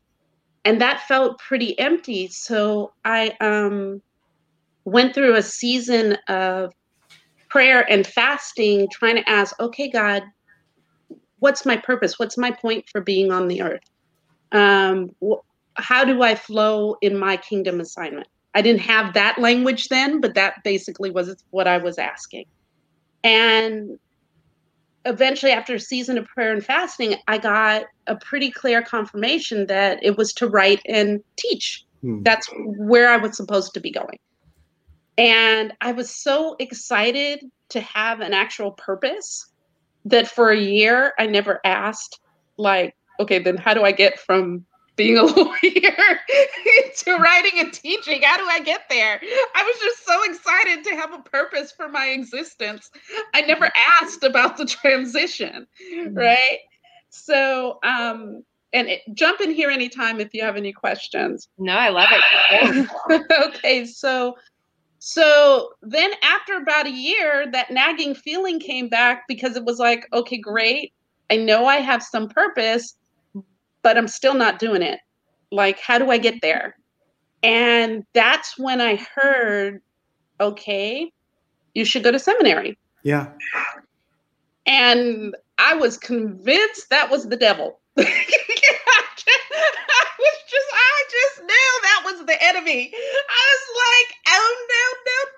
And 0.64 0.80
that 0.80 1.02
felt 1.02 1.38
pretty 1.38 1.78
empty. 1.78 2.28
So 2.28 2.92
I 3.04 3.36
um, 3.40 4.02
went 4.84 5.14
through 5.14 5.36
a 5.36 5.42
season 5.42 6.16
of 6.28 6.72
prayer 7.48 7.90
and 7.90 8.06
fasting, 8.06 8.88
trying 8.90 9.16
to 9.16 9.28
ask, 9.28 9.58
okay, 9.60 9.88
God, 9.88 10.22
what's 11.38 11.64
my 11.64 11.76
purpose? 11.76 12.18
What's 12.18 12.36
my 12.36 12.50
point 12.50 12.84
for 12.90 13.00
being 13.00 13.30
on 13.30 13.48
the 13.48 13.62
earth? 13.62 13.80
Um, 14.52 15.10
wh- 15.22 15.44
how 15.74 16.04
do 16.04 16.22
I 16.22 16.34
flow 16.34 16.96
in 17.02 17.16
my 17.16 17.36
kingdom 17.36 17.80
assignment? 17.80 18.26
I 18.54 18.62
didn't 18.62 18.80
have 18.80 19.14
that 19.14 19.38
language 19.38 19.88
then, 19.88 20.20
but 20.20 20.34
that 20.34 20.54
basically 20.64 21.10
was 21.10 21.36
what 21.50 21.68
I 21.68 21.78
was 21.78 21.98
asking. 21.98 22.46
And 23.22 23.98
eventually 25.06 25.52
after 25.52 25.74
a 25.74 25.80
season 25.80 26.18
of 26.18 26.26
prayer 26.26 26.52
and 26.52 26.64
fasting 26.64 27.14
i 27.28 27.38
got 27.38 27.84
a 28.06 28.16
pretty 28.16 28.50
clear 28.50 28.82
confirmation 28.82 29.66
that 29.66 30.02
it 30.02 30.16
was 30.16 30.32
to 30.32 30.48
write 30.48 30.82
and 30.86 31.22
teach 31.36 31.84
hmm. 32.02 32.22
that's 32.22 32.48
where 32.76 33.08
i 33.08 33.16
was 33.16 33.36
supposed 33.36 33.72
to 33.72 33.80
be 33.80 33.90
going 33.90 34.18
and 35.16 35.72
i 35.80 35.92
was 35.92 36.10
so 36.10 36.56
excited 36.58 37.44
to 37.68 37.80
have 37.80 38.20
an 38.20 38.34
actual 38.34 38.72
purpose 38.72 39.46
that 40.04 40.28
for 40.28 40.50
a 40.50 40.58
year 40.58 41.14
i 41.18 41.26
never 41.26 41.60
asked 41.64 42.20
like 42.56 42.94
okay 43.20 43.38
then 43.38 43.56
how 43.56 43.72
do 43.72 43.82
i 43.82 43.92
get 43.92 44.18
from 44.18 44.64
being 44.96 45.18
a 45.18 45.22
lawyer 45.24 46.20
to 46.96 47.16
writing 47.16 47.52
and 47.56 47.72
teaching. 47.72 48.22
How 48.22 48.36
do 48.36 48.46
I 48.48 48.60
get 48.60 48.82
there? 48.88 49.20
I 49.54 49.62
was 49.62 49.80
just 49.80 50.06
so 50.06 50.22
excited 50.24 50.84
to 50.84 50.96
have 50.96 51.12
a 51.12 51.22
purpose 51.22 51.72
for 51.72 51.88
my 51.88 52.06
existence. 52.08 52.90
I 53.34 53.42
never 53.42 53.70
asked 54.00 54.24
about 54.24 54.56
the 54.56 54.64
transition, 54.66 55.66
mm-hmm. 55.92 56.14
right? 56.14 56.58
So, 57.10 57.78
um, 57.82 58.42
and 58.72 58.88
it, 58.88 59.02
jump 59.14 59.40
in 59.40 59.52
here 59.52 59.70
anytime 59.70 60.20
if 60.20 60.34
you 60.34 60.42
have 60.42 60.56
any 60.56 60.72
questions. 60.72 61.48
No, 61.58 61.72
I 61.72 61.90
love 61.90 62.08
it. 62.10 63.22
okay, 63.46 63.86
so 63.86 64.36
so 64.98 65.70
then 65.82 66.10
after 66.22 66.56
about 66.56 66.86
a 66.86 66.90
year, 66.90 67.46
that 67.52 67.70
nagging 67.70 68.14
feeling 68.14 68.58
came 68.58 68.88
back 68.88 69.24
because 69.28 69.56
it 69.56 69.64
was 69.64 69.78
like, 69.78 70.08
okay, 70.12 70.38
great. 70.38 70.92
I 71.30 71.36
know 71.36 71.66
I 71.66 71.76
have 71.76 72.02
some 72.02 72.28
purpose 72.28 72.96
but 73.86 73.96
I'm 73.96 74.08
still 74.08 74.34
not 74.34 74.58
doing 74.58 74.82
it. 74.82 74.98
Like, 75.52 75.78
how 75.78 75.96
do 75.96 76.10
I 76.10 76.18
get 76.18 76.42
there? 76.42 76.76
And 77.44 78.04
that's 78.14 78.58
when 78.58 78.80
I 78.80 78.96
heard, 79.14 79.80
okay, 80.40 81.12
you 81.72 81.84
should 81.84 82.02
go 82.02 82.10
to 82.10 82.18
seminary. 82.18 82.76
Yeah. 83.04 83.28
And 84.66 85.36
I 85.58 85.76
was 85.76 85.98
convinced 85.98 86.90
that 86.90 87.12
was 87.12 87.28
the 87.28 87.36
devil. 87.36 87.78
I 87.96 88.02
was 88.02 88.16
just, 90.48 90.68
I 90.72 91.04
just 91.12 91.42
knew 91.42 91.70
that 91.82 92.02
was 92.06 92.26
the 92.26 92.42
enemy. 92.42 92.90
I 92.92 93.54
was 93.54 93.64
like, 93.86 94.16
oh 94.26 94.66
no, 94.68 94.84
no, 95.06 95.18
no. 95.30 95.35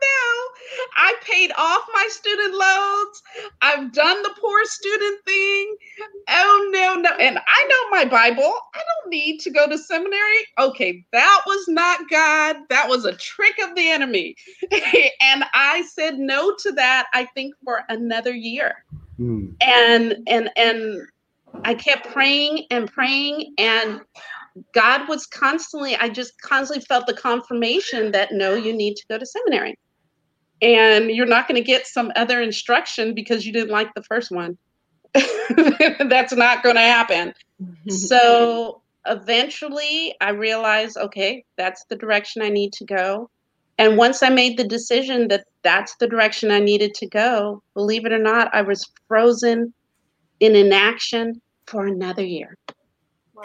I 0.96 1.14
paid 1.24 1.52
off 1.56 1.82
my 1.92 2.08
student 2.10 2.54
loans. 2.54 3.22
I've 3.62 3.92
done 3.92 4.22
the 4.22 4.34
poor 4.40 4.64
student 4.64 5.24
thing. 5.24 5.76
Oh 6.28 6.70
no, 6.72 6.94
no. 6.96 7.10
And 7.16 7.38
I 7.38 7.68
know 7.68 7.90
my 7.90 8.04
Bible. 8.04 8.52
I 8.74 8.78
don't 8.78 9.10
need 9.10 9.40
to 9.40 9.50
go 9.50 9.68
to 9.68 9.78
seminary. 9.78 10.38
Okay, 10.58 11.04
that 11.12 11.42
was 11.46 11.68
not 11.68 12.00
God. 12.10 12.56
That 12.70 12.88
was 12.88 13.04
a 13.04 13.16
trick 13.16 13.54
of 13.62 13.74
the 13.74 13.88
enemy. 13.90 14.34
and 14.72 15.44
I 15.54 15.84
said 15.94 16.18
no 16.18 16.54
to 16.60 16.72
that, 16.72 17.06
I 17.14 17.26
think, 17.34 17.54
for 17.64 17.84
another 17.88 18.34
year. 18.34 18.84
Mm. 19.18 19.54
And 19.62 20.16
and 20.26 20.50
and 20.56 21.02
I 21.64 21.74
kept 21.74 22.12
praying 22.12 22.66
and 22.70 22.90
praying 22.90 23.54
and 23.58 24.00
God 24.72 25.08
was 25.08 25.26
constantly, 25.26 25.96
I 25.96 26.08
just 26.08 26.40
constantly 26.40 26.84
felt 26.84 27.06
the 27.06 27.14
confirmation 27.14 28.12
that 28.12 28.32
no, 28.32 28.54
you 28.54 28.72
need 28.72 28.96
to 28.96 29.04
go 29.08 29.18
to 29.18 29.26
seminary. 29.26 29.76
And 30.60 31.10
you're 31.10 31.26
not 31.26 31.46
going 31.46 31.60
to 31.60 31.66
get 31.66 31.86
some 31.86 32.12
other 32.16 32.40
instruction 32.40 33.14
because 33.14 33.46
you 33.46 33.52
didn't 33.52 33.70
like 33.70 33.94
the 33.94 34.02
first 34.02 34.30
one. 34.30 34.58
That's 35.14 36.32
not 36.32 36.62
going 36.62 36.74
to 36.74 36.80
happen. 36.80 37.32
so 37.88 38.82
eventually 39.06 40.14
I 40.20 40.30
realized, 40.30 40.96
okay, 40.96 41.44
that's 41.56 41.84
the 41.84 41.96
direction 41.96 42.42
I 42.42 42.50
need 42.50 42.72
to 42.74 42.84
go. 42.84 43.30
And 43.78 43.96
once 43.96 44.22
I 44.22 44.28
made 44.28 44.58
the 44.58 44.66
decision 44.66 45.28
that 45.28 45.46
that's 45.62 45.94
the 45.96 46.08
direction 46.08 46.50
I 46.50 46.58
needed 46.58 46.94
to 46.94 47.06
go, 47.06 47.62
believe 47.74 48.04
it 48.04 48.12
or 48.12 48.18
not, 48.18 48.52
I 48.52 48.62
was 48.62 48.90
frozen 49.06 49.72
in 50.40 50.56
inaction 50.56 51.40
for 51.66 51.86
another 51.86 52.24
year. 52.24 52.56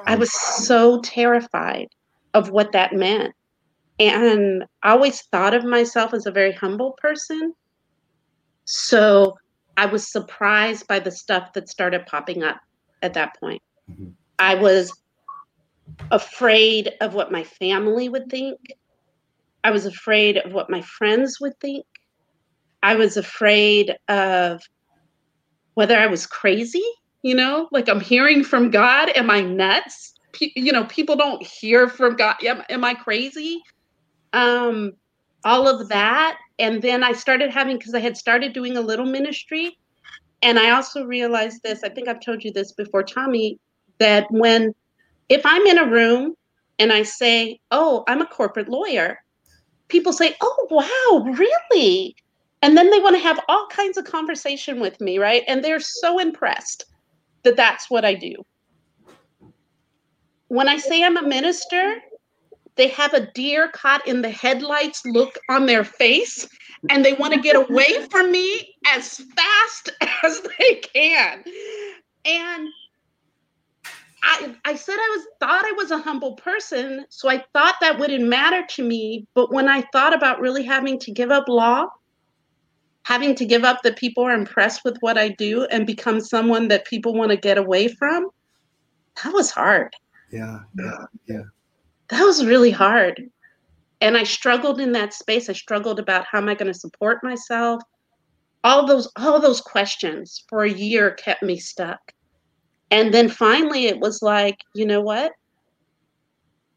I 0.06 0.16
was 0.16 0.34
so 0.34 1.02
terrified 1.02 1.90
of 2.34 2.50
what 2.50 2.72
that 2.72 2.94
meant. 2.94 3.34
And 4.00 4.64
I 4.82 4.92
always 4.92 5.22
thought 5.22 5.54
of 5.54 5.64
myself 5.64 6.14
as 6.14 6.26
a 6.26 6.32
very 6.32 6.52
humble 6.52 6.94
person. 6.94 7.54
So 8.66 9.38
I 9.78 9.86
was 9.86 10.12
surprised 10.12 10.88
by 10.88 11.00
the 11.00 11.12
stuff 11.12 11.54
that 11.54 11.70
started 11.70 12.06
popping 12.06 12.44
up 12.44 12.60
at 13.02 13.14
that 13.14 13.40
point. 13.40 13.62
Mm-hmm. 13.90 14.10
I 14.40 14.56
was 14.56 14.92
afraid 16.12 16.92
of 17.02 17.14
what 17.14 17.32
my 17.32 17.44
family 17.44 18.10
would 18.10 18.30
think. 18.30 18.60
I 19.64 19.72
was 19.72 19.86
afraid 19.86 20.38
of 20.38 20.54
what 20.54 20.70
my 20.70 20.82
friends 20.82 21.40
would 21.40 21.60
think. 21.60 21.86
I 22.82 22.96
was 22.96 23.16
afraid 23.16 23.96
of 24.10 24.62
whether 25.76 25.98
I 25.98 26.08
was 26.08 26.26
crazy 26.26 26.84
you 27.24 27.34
know 27.34 27.68
like 27.72 27.90
i'm 27.90 28.02
hearing 28.02 28.44
from 28.44 28.70
god 28.70 29.10
am 29.16 29.32
i 29.32 29.42
nuts 29.42 30.14
P- 30.34 30.54
you 30.56 30.72
know 30.72 30.84
people 30.86 31.16
don't 31.16 31.42
hear 31.42 31.88
from 31.88 32.16
god 32.16 32.36
am, 32.44 32.62
am 32.70 32.84
i 32.84 32.94
crazy 32.94 33.64
um 34.34 34.94
all 35.46 35.68
of 35.68 35.90
that. 35.90 36.38
And 36.60 36.82
then 36.82 37.04
i 37.04 37.12
started 37.12 37.52
having 37.52 37.78
because 37.78 37.94
i 37.94 38.00
had 38.00 38.18
started 38.18 38.54
doing 38.54 38.78
a 38.78 38.82
little 38.82 39.06
ministry. 39.06 39.78
And 40.42 40.60
i 40.60 40.72
also 40.72 41.06
realized 41.06 41.64
this 41.64 41.84
i 41.84 41.90
think 41.90 42.08
i've 42.08 42.20
told 42.20 42.44
you 42.44 42.52
this 42.52 42.74
before 42.74 43.04
tommy 43.04 43.60
that 44.00 44.30
when 44.30 44.74
if 45.30 45.42
i'm 45.46 45.66
in 45.66 45.78
a 45.78 45.90
room 45.90 46.36
and 46.80 46.92
i 46.92 47.04
say 47.04 47.60
oh 47.72 48.04
i'm 48.08 48.22
a 48.22 48.26
corporate 48.26 48.68
lawyer 48.68 49.20
people 49.88 50.12
say 50.12 50.36
oh 50.42 50.68
wow 50.70 51.34
really? 51.38 52.16
And 52.62 52.78
then 52.78 52.90
they 52.90 53.00
want 53.00 53.16
to 53.16 53.22
have 53.22 53.42
all 53.50 53.68
kinds 53.68 53.98
of 53.98 54.06
conversation 54.06 54.80
with 54.80 55.00
me 55.00 55.18
right? 55.18 55.44
And 55.48 55.64
they're 55.64 55.80
so 55.80 56.20
impressed 56.20 56.86
that 57.44 57.58
that's 57.58 57.90
what 57.90 58.06
I 58.06 58.14
do. 58.14 58.36
When 60.48 60.68
I 60.68 60.78
say 60.78 61.04
I'm 61.04 61.18
a 61.18 61.28
minister, 61.28 61.96
they 62.76 62.88
have 62.90 63.14
a 63.14 63.32
deer 63.32 63.70
caught 63.70 64.08
in 64.08 64.22
the 64.22 64.30
headlights 64.30 65.06
look 65.06 65.38
on 65.50 65.66
their 65.66 65.84
face 65.84 66.48
and 66.90 67.04
they 67.04 67.14
want 67.14 67.34
to 67.34 67.40
get 67.40 67.56
away 67.56 68.08
from 68.12 68.32
me 68.32 68.76
as 68.94 69.22
fast 69.36 69.92
as 70.24 70.42
they 70.42 70.76
can. 70.76 71.44
And 72.26 72.68
I, 74.24 74.56
I 74.64 74.76
said 74.76 74.96
I 74.96 75.18
was 75.18 75.28
thought 75.40 75.66
I 75.66 75.74
was 75.76 75.92
a 75.92 75.98
humble 75.98 76.36
person, 76.36 77.06
so 77.10 77.30
I 77.30 77.44
thought 77.52 77.76
that 77.82 78.00
wouldn't 78.00 78.24
matter 78.24 78.66
to 78.70 78.84
me. 78.84 79.28
But 79.34 79.52
when 79.52 79.68
I 79.68 79.82
thought 79.92 80.14
about 80.14 80.40
really 80.40 80.64
having 80.64 80.98
to 81.00 81.12
give 81.12 81.30
up 81.30 81.50
law, 81.50 81.88
having 83.04 83.36
to 83.36 83.46
give 83.46 83.66
up 83.66 83.82
that 83.84 83.98
people 83.98 84.24
are 84.24 84.32
impressed 84.32 84.86
with 84.86 84.96
what 85.02 85.18
I 85.18 85.30
do 85.30 85.66
and 85.66 85.86
become 85.86 86.22
someone 86.22 86.70
that 86.70 86.86
people 86.86 87.14
want 87.14 87.32
to 87.32 87.38
get 87.38 87.58
away 87.58 87.90
from, 87.90 88.30
that 89.22 89.34
was 89.34 89.52
hard. 89.52 89.94
Yeah, 90.32 90.60
yeah, 90.78 91.06
yeah. 91.28 91.44
That 92.14 92.26
was 92.26 92.46
really 92.46 92.72
hard. 92.72 93.30
And 94.02 94.18
I 94.18 94.24
struggled 94.24 94.80
in 94.80 94.92
that 94.94 95.14
space. 95.14 95.50
I 95.50 95.54
struggled 95.54 96.00
about 96.00 96.26
how 96.26 96.38
am 96.38 96.50
I 96.50 96.56
going 96.56 96.72
to 96.72 96.78
support 96.78 97.24
myself? 97.24 97.82
All 98.64 98.86
those 98.88 99.12
all 99.18 99.40
those 99.40 99.62
questions 99.62 100.44
for 100.48 100.64
a 100.64 100.72
year 100.72 101.12
kept 101.12 101.44
me 101.44 101.58
stuck. 101.58 102.00
And 102.92 103.14
then 103.14 103.30
finally 103.30 103.86
it 103.86 104.00
was 104.00 104.22
like, 104.22 104.60
you 104.74 104.86
know 104.86 105.02
what? 105.02 105.32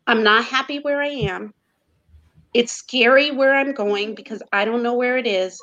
I'm 0.06 0.22
not 0.22 0.44
happy 0.44 0.78
where 0.78 1.02
I 1.02 1.08
am. 1.08 1.52
It's 2.54 2.72
scary 2.72 3.30
where 3.30 3.54
I'm 3.54 3.72
going 3.72 4.14
because 4.14 4.42
I 4.52 4.64
don't 4.64 4.82
know 4.82 4.94
where 4.94 5.18
it 5.18 5.26
is 5.26 5.60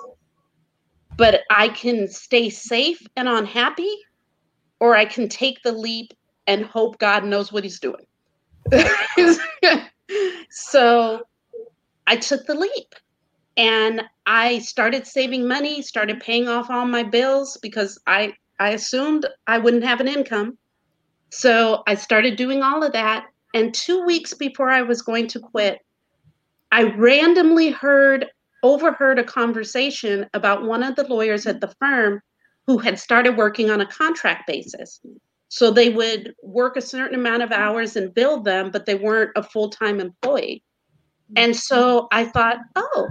but 1.18 1.42
I 1.50 1.70
can 1.70 2.08
stay 2.08 2.50
safe 2.50 3.02
and 3.16 3.28
unhappy, 3.28 3.92
or 4.80 4.96
I 4.96 5.06
can 5.06 5.30
take 5.30 5.62
the 5.64 5.72
leap 5.72 6.14
and 6.48 6.66
hope 6.66 7.00
God 7.00 7.24
knows 7.24 7.52
what 7.52 7.64
He's 7.64 7.80
doing. 7.80 8.06
so 10.50 11.22
I 12.08 12.16
took 12.18 12.46
the 12.46 12.56
leap 12.56 12.96
and 13.58 14.02
I 14.26 14.60
started 14.60 15.06
saving 15.06 15.48
money, 15.48 15.82
started 15.82 16.20
paying 16.20 16.48
off 16.48 16.70
all 16.70 16.86
my 16.86 17.04
bills 17.04 17.58
because 17.62 18.00
I, 18.08 18.34
I 18.60 18.70
assumed 18.70 19.26
I 19.48 19.58
wouldn't 19.60 19.84
have 19.84 20.00
an 20.02 20.08
income. 20.08 20.58
So 21.30 21.84
I 21.88 21.96
started 21.96 22.36
doing 22.36 22.62
all 22.62 22.84
of 22.84 22.94
that. 22.94 23.28
And 23.54 23.74
two 23.74 24.04
weeks 24.06 24.34
before 24.34 24.70
I 24.70 24.82
was 24.82 25.02
going 25.02 25.28
to 25.28 25.40
quit, 25.40 25.80
I 26.72 26.84
randomly 26.84 27.70
heard 27.70 28.28
overheard 28.64 29.20
a 29.20 29.24
conversation 29.24 30.28
about 30.34 30.64
one 30.64 30.82
of 30.82 30.96
the 30.96 31.04
lawyers 31.04 31.46
at 31.46 31.62
the 31.62 31.74
firm 31.80 32.22
who 32.66 32.78
had 32.78 32.98
started 32.98 33.38
working 33.38 33.70
on 33.70 33.82
a 33.82 33.86
contract 33.86 34.48
basis. 34.48 35.02
So 35.54 35.70
they 35.70 35.92
would 35.92 36.34
work 36.42 36.78
a 36.78 36.82
certain 36.82 37.14
amount 37.14 37.44
of 37.44 37.52
hours 37.52 37.96
and 37.96 38.12
build 38.12 38.44
them, 38.44 38.72
but 38.72 38.88
they 38.88 38.96
weren't 38.96 39.34
a 39.36 39.44
full 39.44 39.70
time 39.70 40.00
employee. 40.00 40.64
And 41.36 41.52
mm-hmm. 41.52 41.60
so 41.60 42.08
I 42.12 42.26
thought, 42.26 42.58
oh. 42.76 43.08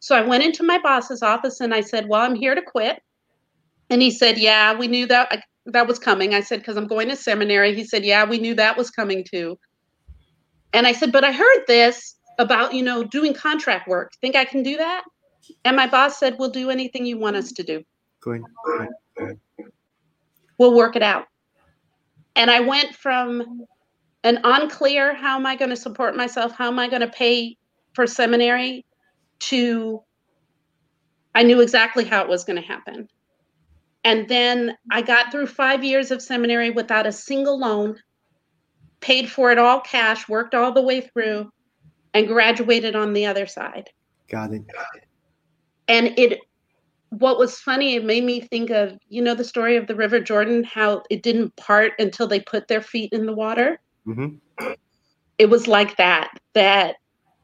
So 0.00 0.16
I 0.16 0.22
went 0.22 0.42
into 0.42 0.64
my 0.64 0.78
boss's 0.78 1.22
office 1.22 1.60
and 1.60 1.72
I 1.72 1.80
said, 1.80 2.08
well, 2.08 2.22
I'm 2.22 2.34
here 2.34 2.56
to 2.56 2.60
quit. 2.60 3.00
And 3.88 4.02
he 4.02 4.10
said, 4.10 4.36
yeah, 4.36 4.76
we 4.76 4.88
knew 4.88 5.06
that 5.06 5.44
that 5.66 5.86
was 5.86 6.00
coming. 6.00 6.34
I 6.34 6.40
said, 6.40 6.58
because 6.58 6.76
I'm 6.76 6.88
going 6.88 7.08
to 7.08 7.14
seminary. 7.14 7.72
He 7.72 7.84
said, 7.84 8.04
yeah, 8.04 8.24
we 8.24 8.38
knew 8.38 8.56
that 8.56 8.76
was 8.76 8.90
coming 8.90 9.22
too. 9.22 9.56
And 10.72 10.88
I 10.88 10.92
said, 10.92 11.12
but 11.12 11.22
I 11.22 11.30
heard 11.30 11.64
this 11.68 12.16
about, 12.40 12.74
you 12.74 12.82
know, 12.82 13.04
doing 13.04 13.32
contract 13.32 13.86
work. 13.86 14.10
Think 14.20 14.34
I 14.34 14.44
can 14.44 14.64
do 14.64 14.76
that? 14.78 15.04
And 15.64 15.76
my 15.76 15.86
boss 15.86 16.18
said, 16.18 16.34
We'll 16.36 16.50
do 16.50 16.68
anything 16.70 17.06
you 17.06 17.16
want 17.16 17.36
us 17.36 17.52
to 17.52 17.62
do. 17.62 17.84
Good. 19.16 19.38
We'll 20.58 20.74
work 20.74 20.96
it 20.96 21.02
out. 21.02 21.26
And 22.36 22.50
I 22.50 22.60
went 22.60 22.94
from 22.94 23.64
an 24.24 24.40
unclear, 24.44 25.14
how 25.14 25.36
am 25.36 25.46
I 25.46 25.56
going 25.56 25.70
to 25.70 25.76
support 25.76 26.16
myself? 26.16 26.52
How 26.52 26.68
am 26.68 26.78
I 26.78 26.88
going 26.88 27.02
to 27.02 27.08
pay 27.08 27.56
for 27.94 28.06
seminary 28.06 28.84
to 29.40 30.02
I 31.34 31.44
knew 31.44 31.60
exactly 31.60 32.04
how 32.04 32.22
it 32.22 32.28
was 32.28 32.42
going 32.42 32.60
to 32.60 32.66
happen. 32.66 33.08
And 34.02 34.28
then 34.28 34.76
I 34.90 35.02
got 35.02 35.30
through 35.30 35.46
five 35.46 35.84
years 35.84 36.10
of 36.10 36.20
seminary 36.20 36.70
without 36.70 37.06
a 37.06 37.12
single 37.12 37.58
loan, 37.58 37.96
paid 39.00 39.30
for 39.30 39.52
it 39.52 39.58
all 39.58 39.80
cash, 39.80 40.28
worked 40.28 40.54
all 40.54 40.72
the 40.72 40.82
way 40.82 41.00
through, 41.00 41.52
and 42.14 42.26
graduated 42.26 42.96
on 42.96 43.12
the 43.12 43.26
other 43.26 43.46
side. 43.46 43.88
Got 44.28 44.52
it. 44.52 44.62
And 45.86 46.18
it 46.18 46.40
what 47.10 47.38
was 47.38 47.58
funny, 47.58 47.94
it 47.94 48.04
made 48.04 48.24
me 48.24 48.40
think 48.40 48.70
of, 48.70 48.98
you 49.08 49.22
know, 49.22 49.34
the 49.34 49.44
story 49.44 49.76
of 49.76 49.86
the 49.86 49.94
River 49.94 50.20
Jordan, 50.20 50.64
how 50.64 51.02
it 51.10 51.22
didn't 51.22 51.56
part 51.56 51.92
until 51.98 52.26
they 52.26 52.40
put 52.40 52.68
their 52.68 52.82
feet 52.82 53.12
in 53.12 53.26
the 53.26 53.32
water. 53.32 53.80
Mm-hmm. 54.06 54.72
It 55.38 55.46
was 55.48 55.66
like 55.66 55.96
that, 55.96 56.38
that 56.54 56.96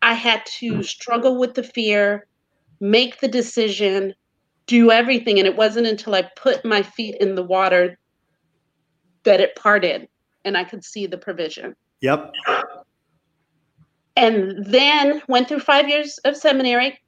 I 0.03 0.15
had 0.15 0.45
to 0.59 0.73
mm-hmm. 0.73 0.83
struggle 0.83 1.39
with 1.39 1.55
the 1.55 1.63
fear, 1.63 2.27
make 2.81 3.21
the 3.21 3.29
decision, 3.29 4.15
do 4.67 4.91
everything. 4.91 5.39
And 5.39 5.47
it 5.47 5.57
wasn't 5.57 5.87
until 5.87 6.15
I 6.15 6.29
put 6.37 6.65
my 6.65 6.83
feet 6.83 7.17
in 7.21 7.35
the 7.35 7.43
water 7.43 7.99
that 9.25 9.41
it 9.41 9.57
parted 9.57 10.09
and 10.45 10.57
I 10.57 10.65
could 10.65 10.85
see 10.85 11.07
the 11.07 11.17
provision. 11.19 11.75
Yep 12.01 12.33
and 14.17 14.65
then 14.65 15.23
went 15.29 15.49
through 15.49 15.61
five 15.61 15.89
years 15.89 16.19
of 16.19 16.37
seminary 16.37 16.99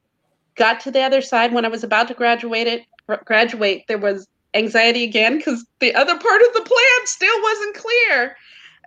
got 0.57 0.79
to 0.79 0.91
the 0.91 1.01
other 1.01 1.21
side 1.21 1.53
when 1.53 1.65
i 1.65 1.69
was 1.69 1.83
about 1.83 2.07
to 2.07 2.13
graduate 2.13 2.67
it 2.67 2.83
graduate 3.25 3.83
there 3.87 3.97
was 3.97 4.27
anxiety 4.53 5.03
again 5.03 5.37
because 5.37 5.65
the 5.79 5.93
other 5.95 6.17
part 6.17 6.41
of 6.41 6.53
the 6.53 6.61
plan 6.61 7.05
still 7.05 7.41
wasn't 7.41 7.75
clear 7.75 8.37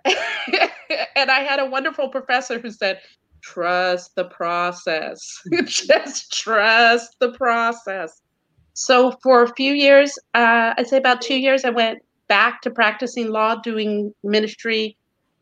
and 1.15 1.31
i 1.31 1.39
had 1.39 1.59
a 1.59 1.65
wonderful 1.65 2.09
professor 2.09 2.59
who 2.59 2.71
said 2.71 2.99
trust 3.41 4.15
the 4.15 4.25
process. 4.25 5.41
Just 5.65 6.31
trust 6.31 7.17
the 7.19 7.31
process. 7.33 8.21
So 8.73 9.11
for 9.21 9.43
a 9.43 9.53
few 9.55 9.73
years, 9.73 10.17
uh, 10.33 10.73
I'd 10.77 10.87
say 10.87 10.97
about 10.97 11.21
two 11.21 11.35
years, 11.35 11.65
I 11.65 11.69
went 11.69 11.99
back 12.27 12.61
to 12.61 12.71
practicing 12.71 13.29
law, 13.29 13.55
doing 13.55 14.13
ministry 14.23 14.95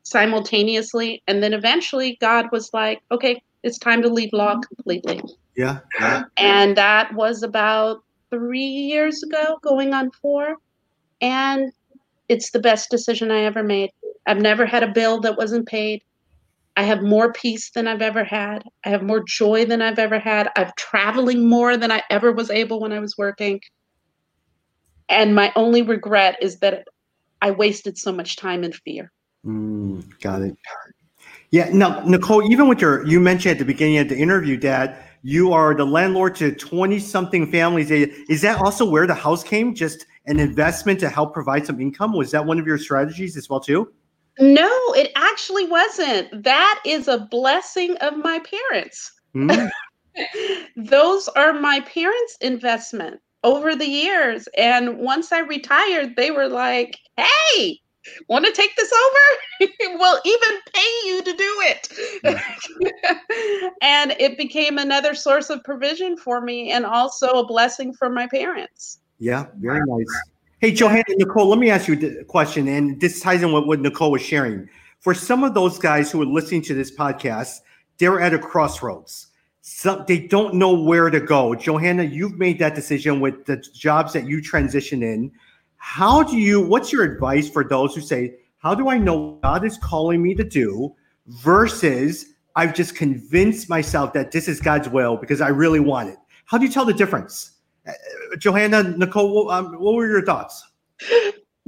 simultaneously. 0.04 1.22
And 1.28 1.44
then 1.44 1.54
eventually 1.54 2.18
God 2.20 2.48
was 2.52 2.72
like, 2.74 3.02
okay, 3.12 3.42
it's 3.62 3.78
time 3.78 4.02
to 4.02 4.10
leave 4.10 4.32
law 4.34 4.60
completely. 4.60 5.22
Yeah. 5.60 6.24
And 6.38 6.78
that 6.78 7.14
was 7.14 7.44
about 7.44 8.02
three 8.30 8.62
years 8.62 9.24
ago, 9.24 9.60
going 9.62 9.94
on 9.94 10.10
four. 10.10 10.56
And 11.20 11.74
it's 12.30 12.52
the 12.52 12.60
best 12.60 12.90
decision 12.90 13.30
I 13.30 13.42
ever 13.42 13.62
made. 13.62 13.92
I've 14.26 14.40
never 14.40 14.66
had 14.66 14.84
a 14.84 14.88
bill 14.88 15.20
that 15.20 15.38
wasn't 15.38 15.68
paid. 15.68 16.02
I 16.78 16.84
have 16.84 17.02
more 17.02 17.34
peace 17.34 17.72
than 17.72 17.90
I've 17.90 18.02
ever 18.02 18.24
had. 18.24 18.64
I 18.86 18.90
have 18.90 19.04
more 19.04 19.22
joy 19.28 19.66
than 19.66 19.82
I've 19.82 20.00
ever 20.00 20.18
had. 20.18 20.50
I'm 20.56 20.72
traveling 20.78 21.50
more 21.50 21.76
than 21.76 21.92
I 21.92 22.04
ever 22.10 22.32
was 22.32 22.50
able 22.50 22.80
when 22.80 22.94
I 22.94 23.00
was 23.00 23.18
working. 23.18 23.60
And 25.10 25.36
my 25.36 25.52
only 25.58 25.82
regret 25.82 26.38
is 26.42 26.60
that 26.60 26.88
I 27.42 27.52
wasted 27.52 27.98
so 27.98 28.14
much 28.14 28.38
time 28.38 28.64
in 28.64 28.72
fear. 28.72 29.12
Mm, 29.46 30.06
got 30.22 30.42
it. 30.42 30.56
Yeah. 31.52 31.70
Now, 31.74 32.02
Nicole, 32.06 32.50
even 32.50 32.70
with 32.70 32.80
your, 32.80 33.06
you 33.06 33.20
mentioned 33.20 33.52
at 33.52 33.60
the 33.60 33.66
beginning 33.66 33.98
of 33.98 34.08
the 34.08 34.18
interview, 34.18 34.56
Dad, 34.56 34.96
you 35.22 35.54
are 35.54 35.74
the 35.74 35.86
landlord 35.86 36.36
to 36.36 36.54
20 36.54 37.00
something 37.00 37.52
families. 37.52 37.92
Is 37.92 38.42
that 38.42 38.60
also 38.60 38.90
where 38.90 39.08
the 39.08 39.14
house 39.14 39.44
came? 39.44 39.76
Just 39.76 40.06
an 40.26 40.40
investment 40.40 41.00
to 41.02 41.10
help 41.10 41.34
provide 41.34 41.66
some 41.66 41.80
income? 41.80 42.14
Was 42.14 42.32
that 42.32 42.46
one 42.46 42.60
of 42.60 42.68
your 42.68 42.78
strategies 42.78 43.36
as 43.36 43.50
well, 43.50 43.60
too? 43.60 43.92
No, 44.40 44.72
it 44.94 45.12
actually 45.16 45.66
wasn't. 45.66 46.44
That 46.44 46.82
is 46.86 47.08
a 47.08 47.28
blessing 47.32 47.98
of 47.98 48.18
my 48.18 48.40
parents. 48.40 49.12
Mm. 49.36 49.70
Those 50.76 51.28
are 51.30 51.54
my 51.54 51.82
parents' 51.82 52.38
investment 52.42 53.20
over 53.44 53.76
the 53.76 53.88
years. 53.88 54.48
And 54.58 54.98
once 54.98 55.32
I 55.32 55.40
retired, 55.40 56.16
they 56.16 56.32
were 56.32 56.48
like, 56.48 56.98
hey, 57.18 57.80
want 58.28 58.46
to 58.46 58.52
take 58.52 58.76
this 58.76 58.92
over? 58.92 59.72
we'll 60.00 60.20
even 60.26 60.50
pay 60.74 60.94
you 61.06 61.22
to 61.24 61.34
do 61.34 61.56
it. 61.62 61.88
and 63.82 64.16
it 64.20 64.38
became 64.38 64.78
another 64.78 65.14
source 65.14 65.50
of 65.50 65.64
provision 65.64 66.18
for 66.18 66.42
me 66.42 66.72
and 66.72 66.86
also 66.86 67.28
a 67.28 67.46
blessing 67.46 67.94
for 67.94 68.10
my 68.10 68.28
parents. 68.28 69.00
Yeah, 69.20 69.46
very 69.58 69.82
nice. 69.86 70.08
Hey, 70.60 70.72
Johanna, 70.72 71.04
Nicole, 71.10 71.48
let 71.48 71.60
me 71.60 71.70
ask 71.70 71.88
you 71.88 72.20
a 72.20 72.26
question, 72.26 72.68
and 72.68 73.00
this 73.00 73.22
ties 73.22 73.44
in 73.44 73.54
with 73.54 73.66
what 73.66 73.80
Nicole 73.80 74.12
was 74.12 74.22
sharing. 74.22 74.68
For 75.00 75.14
some 75.14 75.46
of 75.46 75.54
those 75.54 75.80
guys 75.80 76.12
who 76.12 76.22
are 76.22 76.26
listening 76.26 76.64
to 76.64 76.74
this 76.74 76.94
podcast, 76.94 77.62
they're 77.98 78.20
at 78.20 78.34
a 78.34 78.40
crossroads. 78.40 79.28
So 79.62 80.04
they 80.08 80.20
don't 80.20 80.56
know 80.56 80.74
where 80.74 81.10
to 81.10 81.20
go. 81.20 81.56
Johanna, 81.56 82.04
you've 82.04 82.38
made 82.38 82.60
that 82.60 82.76
decision 82.76 83.20
with 83.20 83.46
the 83.46 83.58
jobs 83.58 84.14
that 84.14 84.26
you 84.26 84.42
transition 84.42 85.04
in. 85.04 85.32
How 85.80 86.24
do 86.24 86.38
you, 86.38 86.62
what's 86.62 86.94
your 86.94 87.04
advice 87.04 87.50
for 87.50 87.64
those 87.64 87.96
who 87.96 88.02
say, 88.02 88.36
how 88.60 88.76
do 88.76 88.90
I 88.90 88.98
know 88.98 89.40
God 89.42 89.66
is 89.66 89.78
calling 89.78 90.22
me 90.22 90.36
to 90.36 90.44
do 90.44 90.94
versus 91.28 92.26
I've 92.56 92.76
just 92.76 92.96
convinced 92.96 93.70
myself 93.70 94.14
that 94.14 94.32
this 94.32 94.48
is 94.48 94.60
God's 94.60 94.90
will 94.90 95.18
because 95.18 95.42
I 95.42 95.48
really 95.48 95.80
want 95.80 96.10
it? 96.10 96.18
How 96.46 96.58
do 96.58 96.66
you 96.66 96.72
tell 96.72 96.86
the 96.86 96.94
difference? 96.94 97.54
Uh, 97.88 97.94
Johanna, 98.38 98.84
Nicole, 98.84 99.50
um, 99.50 99.74
what 99.80 99.96
were 99.96 100.08
your 100.08 100.24
thoughts? 100.24 100.64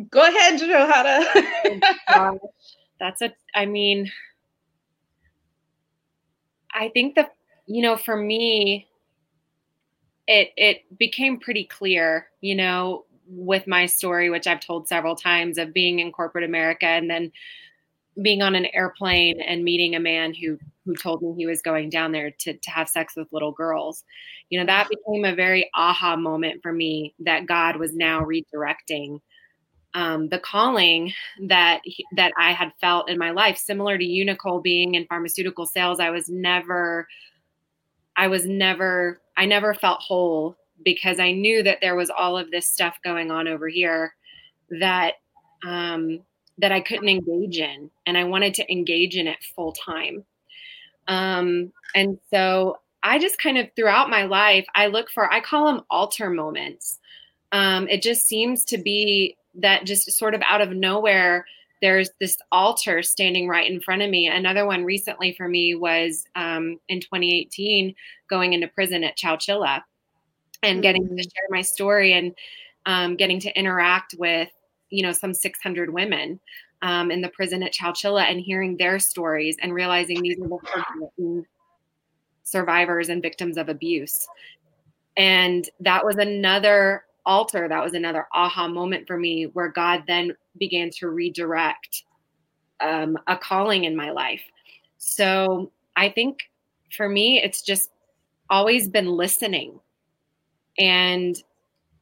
Go 0.10 0.28
ahead, 0.28 0.60
Johanna. 0.60 1.26
That's 3.00 3.22
a, 3.22 3.34
I 3.56 3.66
mean, 3.66 4.12
I 6.74 6.90
think 6.90 7.16
the, 7.16 7.30
you 7.66 7.82
know, 7.82 7.96
for 7.96 8.18
me, 8.18 8.88
it 10.28 10.52
it 10.56 10.98
became 10.98 11.40
pretty 11.40 11.66
clear, 11.66 12.28
you 12.42 12.56
know, 12.56 13.06
with 13.34 13.68
my 13.68 13.86
story, 13.86 14.30
which 14.30 14.48
I've 14.48 14.60
told 14.60 14.88
several 14.88 15.16
times 15.16 15.58
of 15.58 15.74
being 15.74 16.00
in 16.00 16.12
corporate 16.12 16.44
America 16.44 16.86
and 16.86 17.10
then 17.10 17.32
being 18.22 18.42
on 18.42 18.56
an 18.56 18.68
airplane 18.74 19.40
and 19.42 19.64
meeting 19.64 19.96
a 19.96 20.00
man 20.00 20.34
who 20.34 20.58
who 20.86 20.96
told 20.96 21.22
me 21.22 21.34
he 21.38 21.46
was 21.46 21.62
going 21.62 21.90
down 21.90 22.12
there 22.12 22.32
to, 22.32 22.54
to 22.54 22.72
have 22.72 22.90
sex 22.90 23.16
with 23.16 23.32
little 23.32 23.52
girls. 23.52 24.04
You 24.50 24.60
know, 24.60 24.66
that 24.66 24.90
became 24.90 25.26
a 25.26 25.36
very 25.36 25.70
aha 25.76 26.16
moment 26.16 26.62
for 26.62 26.74
me 26.74 27.14
that 27.20 27.46
God 27.46 27.78
was 27.78 27.96
now 27.96 28.22
redirecting 28.22 29.20
um, 29.94 30.30
the 30.30 30.40
calling 30.40 31.14
that 31.48 31.82
that 32.16 32.34
I 32.38 32.52
had 32.52 32.72
felt 32.80 33.10
in 33.10 33.18
my 33.18 33.32
life, 33.32 33.58
similar 33.58 33.98
to 33.98 34.06
you, 34.06 34.26
Nicole, 34.26 34.62
being 34.62 34.96
in 34.96 35.06
pharmaceutical 35.06 35.66
sales. 35.66 36.00
I 36.00 36.10
was 36.10 36.30
never, 36.30 37.08
I 38.16 38.28
was 38.28 38.46
never, 38.46 39.22
I 39.38 39.46
never 39.46 39.74
felt 39.74 40.02
whole 40.02 40.56
because 40.84 41.20
I 41.20 41.32
knew 41.32 41.64
that 41.64 41.80
there 41.82 41.96
was 41.96 42.10
all 42.10 42.38
of 42.38 42.52
this 42.52 42.68
stuff 42.68 42.98
going 43.04 43.32
on 43.32 43.48
over 43.48 43.68
here 43.68 44.16
that 44.80 45.14
um, 45.66 46.22
that 46.58 46.72
I 46.72 46.82
couldn't 46.82 47.10
engage 47.10 47.58
in, 47.58 47.90
and 48.06 48.18
I 48.18 48.24
wanted 48.24 48.54
to 48.56 48.72
engage 48.72 49.16
in 49.16 49.28
it 49.28 49.38
full 49.56 49.74
time. 49.74 50.24
Um, 51.08 51.72
and 51.96 52.20
so 52.30 52.78
I 53.04 53.20
just 53.20 53.40
kind 53.40 53.58
of 53.58 53.68
throughout 53.76 54.10
my 54.10 54.24
life, 54.24 54.66
I 54.76 54.88
look 54.88 55.10
for 55.10 55.32
I 55.32 55.40
call 55.40 55.66
them 55.66 55.86
altar 55.90 56.30
moments. 56.30 57.00
Um, 57.52 57.88
it 57.90 58.02
just 58.02 58.28
seems 58.28 58.64
to 58.66 58.78
be 58.78 59.36
that 59.56 59.86
just 59.86 60.10
sort 60.12 60.34
of 60.34 60.42
out 60.48 60.62
of 60.62 60.72
nowhere 60.72 61.46
there's 61.82 62.12
this 62.20 62.38
altar 62.52 63.02
standing 63.02 63.48
right 63.48 63.70
in 63.70 63.82
front 63.82 64.04
of 64.04 64.10
me. 64.10 64.28
Another 64.28 64.66
one 64.66 64.86
recently 64.86 65.34
for 65.34 65.48
me 65.48 65.74
was 65.74 66.24
um, 66.36 66.80
in 66.88 67.00
2018 67.00 67.96
going 68.30 68.54
into 68.54 68.68
prison 68.68 69.04
at 69.04 69.18
Chowchilla 69.18 69.82
and 70.64 70.82
getting 70.82 71.06
mm-hmm. 71.06 71.16
to 71.16 71.24
share 71.24 71.48
my 71.50 71.62
story 71.62 72.14
and 72.14 72.36
um, 72.86 73.16
getting 73.16 73.40
to 73.40 73.58
interact 73.58 74.16
with 74.18 74.50
you 74.90 75.04
know 75.04 75.12
some 75.12 75.34
600 75.34 75.94
women 75.94 76.40
um, 76.82 77.12
in 77.12 77.22
the 77.22 77.30
prison 77.30 77.64
at 77.64 77.74
Chowchilla 77.74 78.24
and 78.30 78.40
hearing 78.40 78.78
their 78.78 79.00
stories 79.00 79.56
and 79.62 79.74
realizing 79.74 80.22
these 80.22 80.40
are 80.40 81.08
the 81.18 81.46
survivors 82.44 83.10
and 83.10 83.22
victims 83.22 83.58
of 83.58 83.70
abuse. 83.70 84.28
And 85.18 85.70
that 85.80 86.04
was 86.04 86.16
another 86.18 87.06
altar. 87.26 87.68
That 87.68 87.84
was 87.84 87.94
another 87.94 88.28
aha 88.34 88.68
moment 88.68 89.08
for 89.08 89.18
me 89.18 89.46
where 89.46 89.70
God 89.70 90.04
then 90.08 90.36
began 90.58 90.90
to 90.98 91.10
redirect 91.10 92.04
um, 92.80 93.18
a 93.28 93.38
calling 93.38 93.84
in 93.84 93.96
my 93.96 94.12
life. 94.12 94.42
So 94.98 95.72
I 95.96 96.10
think 96.10 96.40
for 96.96 97.08
me, 97.08 97.42
it's 97.42 97.62
just 97.62 97.92
always 98.50 98.90
been 98.90 99.08
listening 99.08 99.80
and 100.78 101.42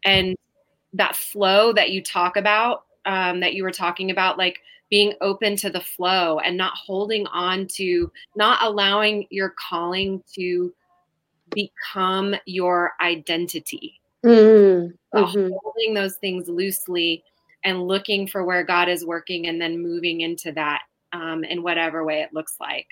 and 0.05 0.35
that 0.93 1.15
flow 1.15 1.73
that 1.73 1.91
you 1.91 2.01
talk 2.01 2.37
about 2.37 2.85
um, 3.05 3.39
that 3.39 3.53
you 3.53 3.63
were 3.63 3.71
talking 3.71 4.11
about 4.11 4.37
like 4.37 4.59
being 4.89 5.13
open 5.21 5.55
to 5.55 5.69
the 5.69 5.81
flow 5.81 6.39
and 6.39 6.57
not 6.57 6.73
holding 6.73 7.27
on 7.27 7.67
to 7.67 8.11
not 8.35 8.59
allowing 8.61 9.27
your 9.29 9.53
calling 9.57 10.23
to 10.33 10.73
become 11.51 12.35
your 12.45 12.93
identity. 13.01 13.99
Mm-hmm. 14.25 15.49
holding 15.63 15.93
those 15.93 16.15
things 16.17 16.49
loosely 16.49 17.23
and 17.63 17.87
looking 17.87 18.27
for 18.27 18.43
where 18.43 18.65
god 18.65 18.89
is 18.89 19.05
working 19.05 19.47
and 19.47 19.61
then 19.61 19.81
moving 19.81 20.19
into 20.19 20.51
that 20.51 20.81
um, 21.13 21.45
in 21.45 21.63
whatever 21.63 22.03
way 22.03 22.21
it 22.21 22.33
looks 22.33 22.57
like 22.59 22.87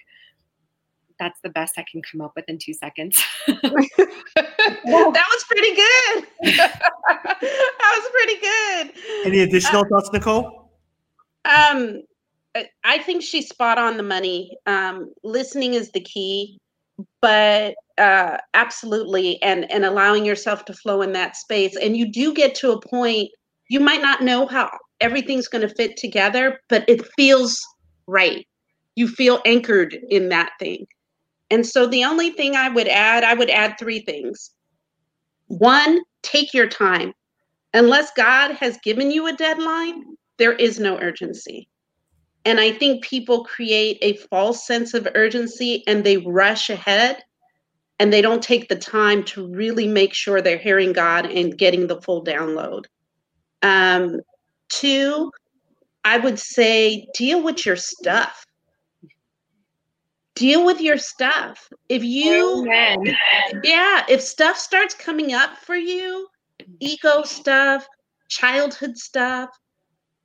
that's 1.20 1.40
the 1.42 1.50
best 1.50 1.78
I 1.78 1.86
can 1.90 2.02
come 2.10 2.22
up 2.22 2.34
with 2.36 2.46
in 2.48 2.58
two 2.58 2.74
seconds. 2.74 3.22
well, 3.48 3.62
that 3.64 5.28
was 5.32 5.44
pretty 5.50 5.76
good. 5.76 6.28
that 6.58 8.00
was 8.00 8.10
pretty 8.12 8.40
good. 8.42 9.26
Any 9.26 9.40
additional 9.42 9.82
uh, 9.82 9.90
thoughts, 9.90 10.10
Nicole? 10.14 10.72
Um, 11.46 12.02
I 12.84 13.00
think 13.00 13.24
she's 13.24 13.50
spot 13.50 13.78
on 13.78 13.98
the 13.98 14.04
money. 14.04 14.58
Um, 14.66 15.14
listening 15.24 15.74
is 15.74 15.92
the 15.92 16.00
key, 16.00 16.60
but 17.22 17.76
uh, 17.98 18.38
absolutely, 18.54 19.42
and 19.42 19.72
and 19.72 19.86
allowing 19.86 20.26
yourself 20.26 20.66
to 20.66 20.74
flow 20.74 21.02
in 21.02 21.14
that 21.14 21.36
space. 21.36 21.76
And 21.76 21.98
you 21.98 22.12
do 22.12 22.34
get 22.34 22.56
to 22.56 22.72
a 22.72 22.82
point. 22.82 23.30
You 23.70 23.80
might 23.80 24.02
not 24.02 24.22
know 24.22 24.48
how 24.48 24.70
everything's 25.02 25.48
going 25.48 25.68
to 25.68 25.76
fit 25.76 25.98
together, 25.98 26.60
but 26.70 26.86
it 26.88 27.06
feels 27.16 27.60
right. 28.08 28.48
You 28.96 29.08
feel 29.08 29.42
anchored 29.46 29.98
in 30.10 30.30
that 30.30 30.52
thing. 30.60 30.88
And 31.50 31.66
so 31.66 31.88
the 31.88 32.04
only 32.04 32.32
thing 32.32 32.56
I 32.56 32.70
would 32.70 32.88
add, 32.88 33.24
I 33.24 33.34
would 33.34 33.50
add 33.50 33.78
three 33.78 34.00
things. 34.00 34.52
One, 35.48 36.02
take 36.24 36.54
your 36.54 36.68
time. 36.68 37.14
Unless 37.74 38.12
God 38.12 38.52
has 38.56 38.78
given 38.84 39.12
you 39.12 39.28
a 39.28 39.34
deadline, 39.34 40.04
there 40.38 40.54
is 40.54 40.80
no 40.80 40.98
urgency. 41.00 41.70
And 42.46 42.60
I 42.60 42.72
think 42.72 43.04
people 43.04 43.44
create 43.44 43.98
a 44.02 44.18
false 44.30 44.66
sense 44.66 44.94
of 44.94 45.08
urgency 45.16 45.84
and 45.86 46.04
they 46.04 46.18
rush 46.18 46.70
ahead 46.70 47.24
and 48.00 48.14
they 48.14 48.22
don't 48.22 48.44
take 48.44 48.70
the 48.70 48.76
time 48.76 49.24
to 49.24 49.48
really 49.48 49.88
make 49.88 50.14
sure 50.14 50.42
they're 50.42 50.58
hearing 50.58 50.94
God 50.94 51.26
and 51.26 51.58
getting 51.58 51.88
the 51.88 52.02
full 52.02 52.24
download. 52.24 52.86
Um, 53.64 54.22
two, 54.70 55.32
I 56.06 56.18
would 56.18 56.40
say 56.40 57.08
deal 57.14 57.44
with 57.44 57.66
your 57.66 57.76
stuff 57.76 58.47
deal 60.38 60.65
with 60.65 60.80
your 60.80 60.97
stuff. 60.97 61.67
If 61.89 62.04
you, 62.04 62.62
Amen. 62.62 63.15
yeah, 63.63 64.04
if 64.08 64.21
stuff 64.21 64.58
starts 64.58 64.93
coming 64.93 65.34
up 65.34 65.58
for 65.58 65.76
you, 65.76 66.28
ego 66.80 67.23
stuff, 67.23 67.88
childhood 68.30 68.97
stuff, 68.97 69.50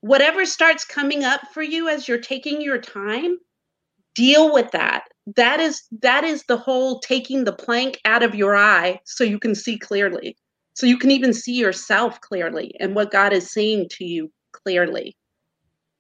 whatever 0.01 0.45
starts 0.45 0.85
coming 0.85 1.25
up 1.25 1.41
for 1.53 1.63
you 1.63 1.89
as 1.89 2.07
you're 2.07 2.19
taking 2.19 2.61
your 2.61 2.79
time, 2.79 3.39
deal 4.15 4.53
with 4.53 4.71
that. 4.73 5.05
That 5.37 5.61
is 5.61 5.83
that 6.03 6.25
is 6.25 6.45
the 6.45 6.57
whole 6.57 6.99
taking 7.01 7.45
the 7.45 7.53
plank 7.53 7.99
out 8.05 8.23
of 8.23 8.35
your 8.35 8.57
eye 8.57 9.01
so 9.05 9.25
you 9.25 9.39
can 9.39 9.55
see 9.55 9.79
clearly. 9.79 10.37
So 10.75 10.87
you 10.87 10.99
can 10.99 11.11
even 11.11 11.33
see 11.33 11.55
yourself 11.55 12.21
clearly 12.21 12.75
and 12.81 12.95
what 12.95 13.13
God 13.13 13.33
is 13.33 13.53
saying 13.53 13.89
to 13.93 14.05
you 14.05 14.31
clearly. 14.53 15.17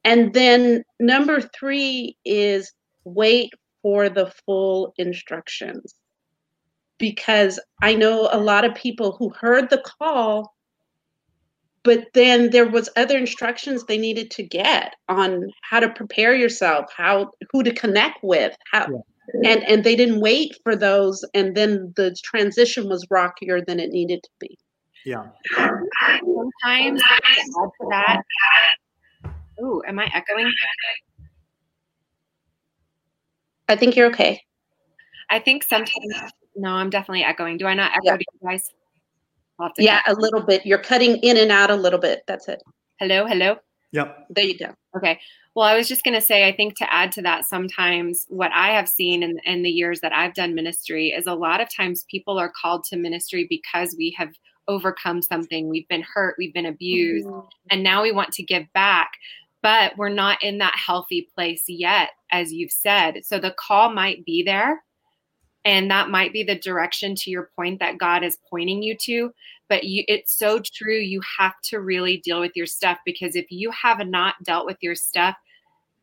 And 0.04 0.34
then 0.34 0.82
number 0.98 1.40
3 1.40 2.16
is 2.24 2.72
wait 3.04 3.52
for 3.82 4.08
the 4.08 4.32
full 4.46 4.94
instructions. 4.96 5.94
Because 6.98 7.58
I 7.82 7.94
know 7.94 8.28
a 8.32 8.38
lot 8.38 8.64
of 8.64 8.74
people 8.74 9.16
who 9.18 9.30
heard 9.30 9.70
the 9.70 9.82
call 10.00 10.54
but 11.84 12.06
then 12.14 12.50
there 12.50 12.68
was 12.68 12.88
other 12.96 13.16
instructions 13.16 13.84
they 13.84 13.98
needed 13.98 14.30
to 14.30 14.42
get 14.42 14.94
on 15.08 15.48
how 15.62 15.80
to 15.80 15.88
prepare 15.90 16.34
yourself 16.34 16.86
how 16.96 17.30
who 17.50 17.62
to 17.62 17.72
connect 17.72 18.18
with 18.22 18.56
how 18.70 18.86
yeah. 19.42 19.52
and 19.52 19.64
and 19.64 19.84
they 19.84 19.96
didn't 19.96 20.20
wait 20.20 20.54
for 20.62 20.76
those 20.76 21.24
and 21.34 21.56
then 21.56 21.92
the 21.96 22.14
transition 22.22 22.88
was 22.88 23.06
rockier 23.10 23.60
than 23.60 23.80
it 23.80 23.90
needed 23.90 24.22
to 24.22 24.30
be 24.40 24.58
yeah 25.04 25.26
sometimes 25.54 27.02
add 27.10 27.44
to 27.54 27.88
that 27.90 28.22
oh 29.60 29.82
am 29.86 29.98
i 29.98 30.10
echoing 30.14 30.52
i 33.72 33.76
think 33.76 33.96
you're 33.96 34.08
okay 34.08 34.40
i 35.30 35.38
think 35.38 35.64
sometimes 35.64 36.32
no 36.56 36.70
i'm 36.70 36.90
definitely 36.90 37.24
echoing 37.24 37.56
do 37.56 37.66
i 37.66 37.74
not 37.74 37.90
echo 37.92 38.00
yeah. 38.04 38.16
you 38.18 38.48
guys 38.48 38.70
yeah, 39.78 40.00
a 40.06 40.14
little 40.14 40.40
bit. 40.40 40.64
You're 40.66 40.78
cutting 40.78 41.16
in 41.18 41.36
and 41.36 41.50
out 41.50 41.70
a 41.70 41.76
little 41.76 41.98
bit. 41.98 42.22
That's 42.26 42.48
it. 42.48 42.62
Hello, 42.98 43.26
hello. 43.26 43.56
Yep. 43.92 44.26
There 44.30 44.44
you 44.44 44.58
go. 44.58 44.74
Okay. 44.96 45.20
Well, 45.54 45.66
I 45.66 45.76
was 45.76 45.86
just 45.86 46.02
going 46.02 46.14
to 46.14 46.20
say, 46.20 46.48
I 46.48 46.56
think 46.56 46.76
to 46.78 46.92
add 46.92 47.12
to 47.12 47.22
that, 47.22 47.44
sometimes 47.44 48.24
what 48.28 48.50
I 48.54 48.68
have 48.68 48.88
seen 48.88 49.22
in, 49.22 49.38
in 49.44 49.62
the 49.62 49.70
years 49.70 50.00
that 50.00 50.12
I've 50.12 50.34
done 50.34 50.54
ministry 50.54 51.08
is 51.08 51.26
a 51.26 51.34
lot 51.34 51.60
of 51.60 51.68
times 51.74 52.06
people 52.10 52.38
are 52.38 52.50
called 52.60 52.84
to 52.84 52.96
ministry 52.96 53.46
because 53.48 53.94
we 53.98 54.14
have 54.16 54.30
overcome 54.66 55.20
something. 55.20 55.68
We've 55.68 55.88
been 55.88 56.04
hurt, 56.14 56.36
we've 56.38 56.54
been 56.54 56.66
abused, 56.66 57.26
mm-hmm. 57.26 57.46
and 57.70 57.82
now 57.82 58.02
we 58.02 58.12
want 58.12 58.32
to 58.32 58.42
give 58.42 58.64
back. 58.72 59.12
But 59.62 59.96
we're 59.96 60.08
not 60.08 60.42
in 60.42 60.58
that 60.58 60.74
healthy 60.76 61.28
place 61.34 61.64
yet, 61.68 62.10
as 62.32 62.52
you've 62.52 62.72
said. 62.72 63.24
So 63.24 63.38
the 63.38 63.54
call 63.56 63.92
might 63.92 64.24
be 64.24 64.42
there, 64.42 64.82
and 65.64 65.90
that 65.90 66.10
might 66.10 66.32
be 66.32 66.42
the 66.42 66.58
direction 66.58 67.14
to 67.14 67.30
your 67.30 67.50
point 67.56 67.78
that 67.80 67.98
god 67.98 68.22
is 68.22 68.38
pointing 68.50 68.82
you 68.82 68.96
to 68.96 69.32
but 69.68 69.84
you, 69.84 70.04
it's 70.06 70.36
so 70.36 70.58
true 70.58 70.96
you 70.96 71.20
have 71.38 71.54
to 71.62 71.80
really 71.80 72.18
deal 72.18 72.40
with 72.40 72.52
your 72.54 72.66
stuff 72.66 72.98
because 73.04 73.36
if 73.36 73.50
you 73.50 73.70
have 73.70 74.06
not 74.06 74.34
dealt 74.42 74.66
with 74.66 74.76
your 74.80 74.94
stuff 74.94 75.36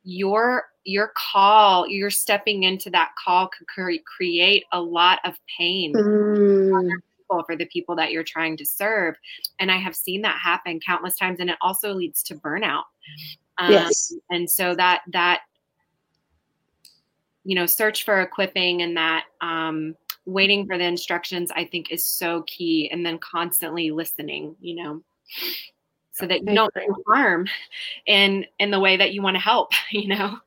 your 0.03 0.65
your 0.85 1.11
call 1.15 1.87
you're 1.87 2.09
stepping 2.09 2.63
into 2.63 2.89
that 2.89 3.11
call 3.23 3.49
could 3.49 3.99
create 4.05 4.63
a 4.71 4.81
lot 4.81 5.19
of 5.25 5.35
pain 5.57 5.93
mm. 5.93 6.89
for 7.27 7.55
the 7.55 7.65
people 7.65 7.95
that 7.95 8.11
you're 8.11 8.23
trying 8.23 8.55
to 8.57 8.65
serve 8.65 9.15
and 9.59 9.71
i 9.71 9.75
have 9.75 9.95
seen 9.95 10.21
that 10.21 10.39
happen 10.41 10.79
countless 10.79 11.17
times 11.17 11.39
and 11.39 11.49
it 11.49 11.57
also 11.61 11.93
leads 11.93 12.23
to 12.23 12.35
burnout 12.35 12.83
um, 13.59 13.71
yes. 13.71 14.13
and 14.29 14.49
so 14.49 14.75
that 14.75 15.01
that 15.11 15.41
you 17.43 17.55
know 17.55 17.65
search 17.65 18.03
for 18.03 18.21
equipping 18.21 18.81
and 18.81 18.97
that 18.97 19.25
um, 19.41 19.95
waiting 20.25 20.67
for 20.67 20.77
the 20.77 20.83
instructions 20.83 21.51
i 21.55 21.65
think 21.65 21.91
is 21.91 22.05
so 22.07 22.43
key. 22.43 22.89
And 22.91 23.05
then 23.05 23.17
constantly 23.19 23.91
listening 23.91 24.55
you 24.59 24.75
know 24.75 25.03
so 26.11 26.27
that 26.27 26.41
you 26.41 26.53
don't 26.53 26.73
do 26.73 27.03
harm 27.07 27.47
in 28.05 28.45
in 28.59 28.71
the 28.71 28.79
way 28.79 28.97
that 28.97 29.13
you 29.13 29.21
want 29.21 29.35
to 29.35 29.41
help 29.41 29.71
you 29.91 30.07
know? 30.07 30.37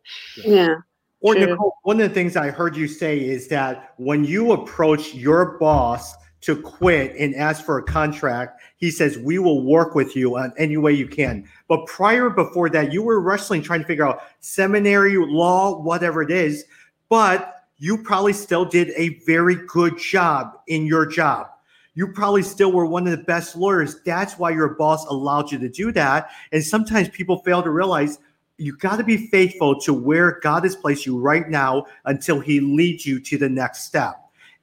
Yeah. 0.45 0.77
Or 1.23 1.37
Nicole, 1.37 1.77
one 1.85 2.01
of 2.01 2.09
the 2.09 2.15
things 2.15 2.37
I 2.37 2.51
heard 2.51 2.77
you 2.77 2.89
say 2.89 3.21
is 3.21 3.47
that 3.47 3.95
when 3.97 4.25
you 4.25 4.53
approach 4.53 5.15
your 5.15 5.57
boss 5.59 6.15
to 6.43 6.61
quit 6.61 7.17
and 7.17 7.35
ask 7.35 7.65
for 7.65 7.79
a 7.79 7.83
contract, 7.83 8.61
he 8.77 8.91
says, 8.91 9.19
We 9.19 9.39
will 9.39 9.65
work 9.65 9.95
with 9.95 10.15
you 10.15 10.37
on 10.37 10.53
any 10.59 10.77
way 10.77 10.93
you 10.93 11.09
can. 11.09 11.49
But 11.69 11.87
prior 11.87 12.31
before 12.31 12.69
that, 12.71 12.93
you 12.93 13.03
were 13.03 13.21
wrestling, 13.21 13.63
trying 13.63 13.81
to 13.81 13.87
figure 13.87 14.07
out 14.07 14.23
seminary, 14.41 15.17
law, 15.17 15.81
whatever 15.81 16.23
it 16.23 16.31
is 16.31 16.65
but 17.13 17.67
you 17.77 17.99
probably 17.99 18.33
still 18.33 18.65
did 18.65 18.91
a 18.97 19.21
very 19.27 19.57
good 19.67 19.99
job 19.99 20.59
in 20.69 20.87
your 20.87 21.05
job. 21.05 21.49
You 21.93 22.09
probably 22.09 22.43
still 22.43 22.73
were 22.73 22.87
one 22.87 23.07
of 23.07 23.11
the 23.11 23.23
best 23.25 23.55
lawyers. 23.55 24.01
That's 24.07 24.39
why 24.39 24.49
your 24.53 24.71
boss 24.77 25.05
allowed 25.05 25.53
you 25.53 25.59
to 25.59 25.69
do 25.69 25.93
that. 25.93 26.31
And 26.53 26.65
sometimes 26.65 27.11
people 27.11 27.41
fail 27.41 27.63
to 27.63 27.69
realize 27.69 28.19
you 28.57 28.75
got 28.79 28.97
to 28.97 29.05
be 29.05 29.27
faithful 29.27 29.79
to 29.83 29.93
where 29.93 30.41
God 30.41 30.65
has 30.65 30.75
placed 30.75 31.05
you 31.05 31.19
right 31.19 31.51
now 31.51 31.85
until 32.07 32.41
he 32.41 32.61
leads 32.61 33.05
you 33.05 33.21
to 33.21 33.37
the 33.37 33.51
next 33.51 33.83
step. 33.85 34.19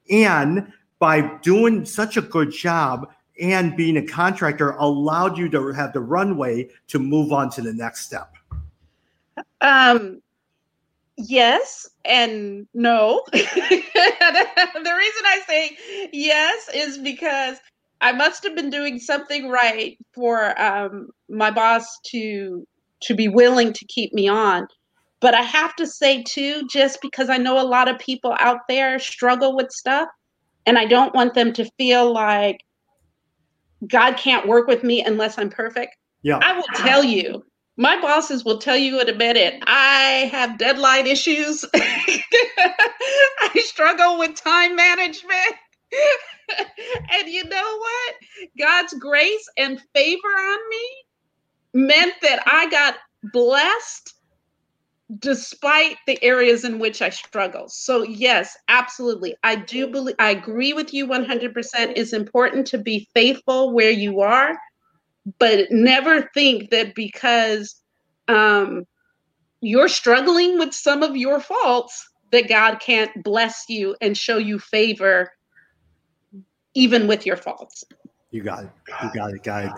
And 0.10 0.74
by 0.99 1.21
doing 1.41 1.85
such 1.85 2.17
a 2.17 2.21
good 2.21 2.51
job 2.51 3.09
and 3.41 3.75
being 3.77 3.97
a 3.97 4.05
contractor 4.05 4.71
allowed 4.71 5.38
you 5.38 5.49
to 5.49 5.71
have 5.71 5.93
the 5.93 6.01
runway 6.01 6.69
to 6.88 6.99
move 6.99 7.31
on 7.31 7.49
to 7.51 7.62
the 7.62 7.73
next 7.73 8.05
step. 8.05 8.33
Um, 9.62 10.21
yes 11.15 11.89
and 12.05 12.67
no. 12.73 13.23
the 13.31 13.39
reason 13.41 15.23
I 15.25 15.41
say 15.47 15.77
yes 16.12 16.69
is 16.73 16.97
because 16.97 17.57
I 18.01 18.12
must 18.12 18.43
have 18.43 18.55
been 18.55 18.69
doing 18.69 18.99
something 18.99 19.49
right 19.49 19.97
for 20.13 20.59
um, 20.62 21.09
my 21.29 21.51
boss 21.51 21.99
to 22.07 22.65
to 23.01 23.15
be 23.15 23.29
willing 23.29 23.71
to 23.71 23.85
keep 23.85 24.13
me 24.13 24.27
on. 24.27 24.67
But 25.21 25.33
I 25.33 25.41
have 25.41 25.75
to 25.77 25.88
say 25.88 26.23
too, 26.23 26.67
just 26.69 27.01
because 27.01 27.29
I 27.29 27.38
know 27.38 27.62
a 27.62 27.63
lot 27.63 27.88
of 27.88 27.97
people 27.99 28.35
out 28.39 28.59
there 28.67 28.99
struggle 28.99 29.55
with 29.55 29.71
stuff, 29.71 30.09
and 30.65 30.78
I 30.78 30.86
don't 30.86 31.13
want 31.13 31.34
them 31.34 31.54
to 31.54 31.65
feel 31.78 32.12
like 32.12 32.63
God 33.88 34.17
can't 34.17 34.48
work 34.48 34.67
with 34.67 34.84
me 34.84 35.04
unless 35.04 35.38
I'm 35.38 35.50
perfect. 35.50 35.95
Yeah. 36.22 36.39
I 36.41 36.54
will 36.54 36.67
tell 36.76 37.04
you, 37.04 37.43
my 37.80 38.00
bosses 38.02 38.43
will 38.43 38.58
tell 38.58 38.76
you 38.76 39.00
in 39.00 39.08
a 39.10 39.15
minute 39.15 39.56
i 39.65 40.30
have 40.32 40.58
deadline 40.58 41.08
issues 41.08 41.65
i 41.74 43.52
struggle 43.56 44.19
with 44.19 44.36
time 44.36 44.76
management 44.76 45.56
and 47.13 47.28
you 47.28 47.43
know 47.45 47.78
what 47.78 48.15
god's 48.60 48.93
grace 48.95 49.48
and 49.58 49.82
favor 49.95 50.28
on 50.28 50.60
me 50.69 51.86
meant 51.88 52.13
that 52.22 52.43
i 52.45 52.69
got 52.69 52.95
blessed 53.32 54.13
despite 55.17 55.98
the 56.06 56.24
areas 56.24 56.63
in 56.63 56.78
which 56.78 57.02
i 57.02 57.10
struggle 57.10 57.67
so 57.67 58.04
yes 58.04 58.56
absolutely 58.67 59.36
i 59.43 59.56
do 59.56 59.88
believe 59.88 60.15
i 60.19 60.30
agree 60.30 60.72
with 60.72 60.93
you 60.93 61.08
100% 61.08 61.54
it's 61.95 62.13
important 62.13 62.67
to 62.67 62.78
be 62.78 63.08
faithful 63.15 63.74
where 63.74 63.89
you 63.89 64.22
are 64.22 64.56
but 65.38 65.72
never 65.72 66.30
think 66.34 66.69
that 66.69 66.95
because 66.95 67.82
um, 68.28 68.86
you're 69.62 69.89
struggling 69.89 70.58
with 70.58 70.74
some 70.74 71.04
of 71.04 71.17
your 71.17 71.39
faults 71.39 72.08
that 72.32 72.48
God 72.48 72.80
can't 72.80 73.12
bless 73.24 73.65
you 73.67 73.95
and 74.02 74.17
show 74.17 74.38
you 74.38 74.60
favor 74.60 75.32
even 76.76 77.08
with 77.08 77.26
your 77.26 77.36
faults. 77.36 77.84
You 78.32 78.43
got 78.43 78.65
it. 78.65 78.69
You 79.04 79.10
got 79.13 79.34
it. 79.34 79.43
Got 79.43 79.65
it. 79.65 79.72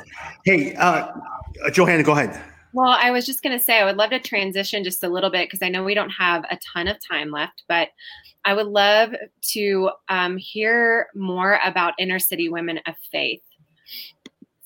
Hey, 0.46 0.76
uh, 0.76 1.08
Johanna, 1.72 2.04
go 2.04 2.12
ahead. 2.12 2.41
Well, 2.73 2.95
I 2.97 3.12
was 3.12 3.25
just 3.25 3.43
going 3.43 3.57
to 3.57 3.63
say, 3.63 3.79
I 3.79 3.86
would 3.86 3.97
love 3.97 4.12
to 4.12 4.19
transition 4.19 4.84
just 4.84 5.03
a 5.03 5.10
little 5.10 5.29
bit 5.29 5.47
because 5.47 5.62
I 5.62 5.69
know 5.69 5.84
we 5.84 5.93
don't 5.93 6.10
have 6.12 6.43
a 6.49 6.57
ton 6.73 6.88
of 6.88 6.97
time 7.05 7.31
left, 7.31 7.63
but 7.67 7.89
I 8.45 8.53
would 8.53 8.67
love 8.67 9.13
to 9.53 9.89
um, 10.10 10.38
hear 10.38 11.07
more 11.13 11.60
about 11.63 11.93
inner 11.99 12.19
city 12.19 12.49
women 12.49 12.79
of 12.88 12.95
faith. 13.12 13.41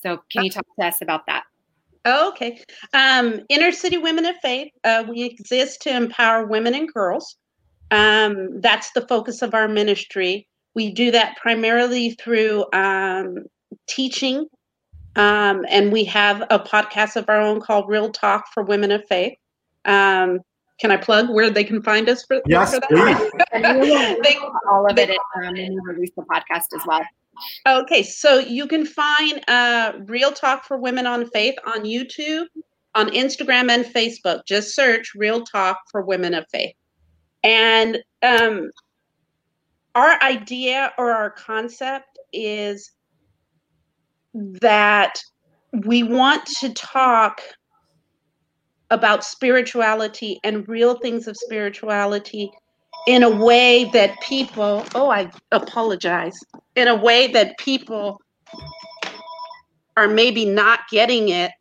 So, 0.02 0.22
can 0.32 0.44
you 0.44 0.52
talk 0.52 0.66
to 0.80 0.86
us 0.86 1.02
about 1.02 1.26
that? 1.26 1.44
Oh, 2.06 2.30
okay. 2.30 2.62
Um, 2.94 3.42
Inner 3.50 3.72
City 3.72 3.98
Women 3.98 4.26
of 4.26 4.36
Faith. 4.38 4.72
Uh, 4.84 5.04
we 5.10 5.24
exist 5.24 5.82
to 5.82 5.96
empower 5.96 6.46
women 6.46 6.76
and 6.76 6.88
girls. 6.94 7.36
Um, 7.90 8.62
that's 8.62 8.92
the 8.92 9.08
focus 9.08 9.42
of 9.42 9.56
our 9.56 9.68
ministry. 9.68 10.48
We 10.76 10.94
do 10.94 11.10
that 11.12 11.38
primarily 11.38 12.12
through 12.12 12.66
um, 12.74 13.46
teaching, 13.88 14.46
um, 15.16 15.66
and 15.70 15.92
we 15.92 16.04
have 16.06 16.42
a 16.50 16.60
podcast 16.60 17.16
of 17.16 17.30
our 17.30 17.40
own 17.40 17.62
called 17.62 17.88
Real 17.88 18.10
Talk 18.12 18.46
for 18.54 18.64
Women 18.64 18.92
of 18.92 19.06
Faith. 19.08 19.38
Um, 19.86 20.40
can 20.80 20.92
I 20.92 20.98
plug 20.98 21.30
where 21.30 21.50
they 21.50 21.64
can 21.64 21.82
find 21.82 22.10
us 22.10 22.26
for, 22.26 22.42
yes, 22.46 22.74
for 22.74 22.82
that? 22.82 24.20
they, 24.24 24.36
all 24.70 24.86
of 24.90 24.98
it, 24.98 25.10
um, 25.10 25.56
and 25.56 25.74
we 25.74 25.80
release 25.86 26.12
the 26.18 26.24
podcast 26.24 26.66
as 26.76 26.86
well. 26.86 27.02
Okay, 27.66 28.04
so 28.04 28.40
you 28.40 28.68
can 28.68 28.86
find 28.86 29.42
uh, 29.48 29.94
Real 30.06 30.32
Talk 30.32 30.66
for 30.66 30.78
Women 30.78 31.06
on 31.06 31.30
Faith 31.30 31.56
on 31.66 31.84
YouTube, 31.84 32.46
on 32.94 33.10
Instagram, 33.10 33.70
and 33.70 33.86
Facebook. 33.86 34.46
Just 34.46 34.76
search 34.76 35.14
Real 35.16 35.44
Talk 35.44 35.80
for 35.92 36.02
Women 36.02 36.34
of 36.34 36.46
Faith. 36.52 36.76
And 37.44 38.00
um, 38.22 38.72
our 39.94 40.22
idea 40.22 40.92
or 40.98 41.12
our 41.12 41.30
concept 41.30 42.20
is 42.34 42.92
that 44.36 45.14
we 45.86 46.04
want 46.04 46.46
to 46.46 46.74
talk 46.74 47.42
about 48.92 49.24
spirituality 49.24 50.40
and 50.44 50.68
real 50.68 50.96
things 51.00 51.28
of 51.28 51.36
spirituality 51.38 52.52
in 53.08 53.24
a 53.24 53.30
way 53.30 53.86
that 53.94 54.20
people, 54.22 54.86
oh, 54.94 55.10
I 55.10 55.32
apologize, 55.52 56.38
in 56.76 56.88
a 56.88 56.96
way 56.96 57.28
that 57.32 57.58
people 57.58 58.22
are 59.96 60.08
maybe 60.08 60.46
not 60.46 60.82
getting 60.92 61.30
it 61.30 61.52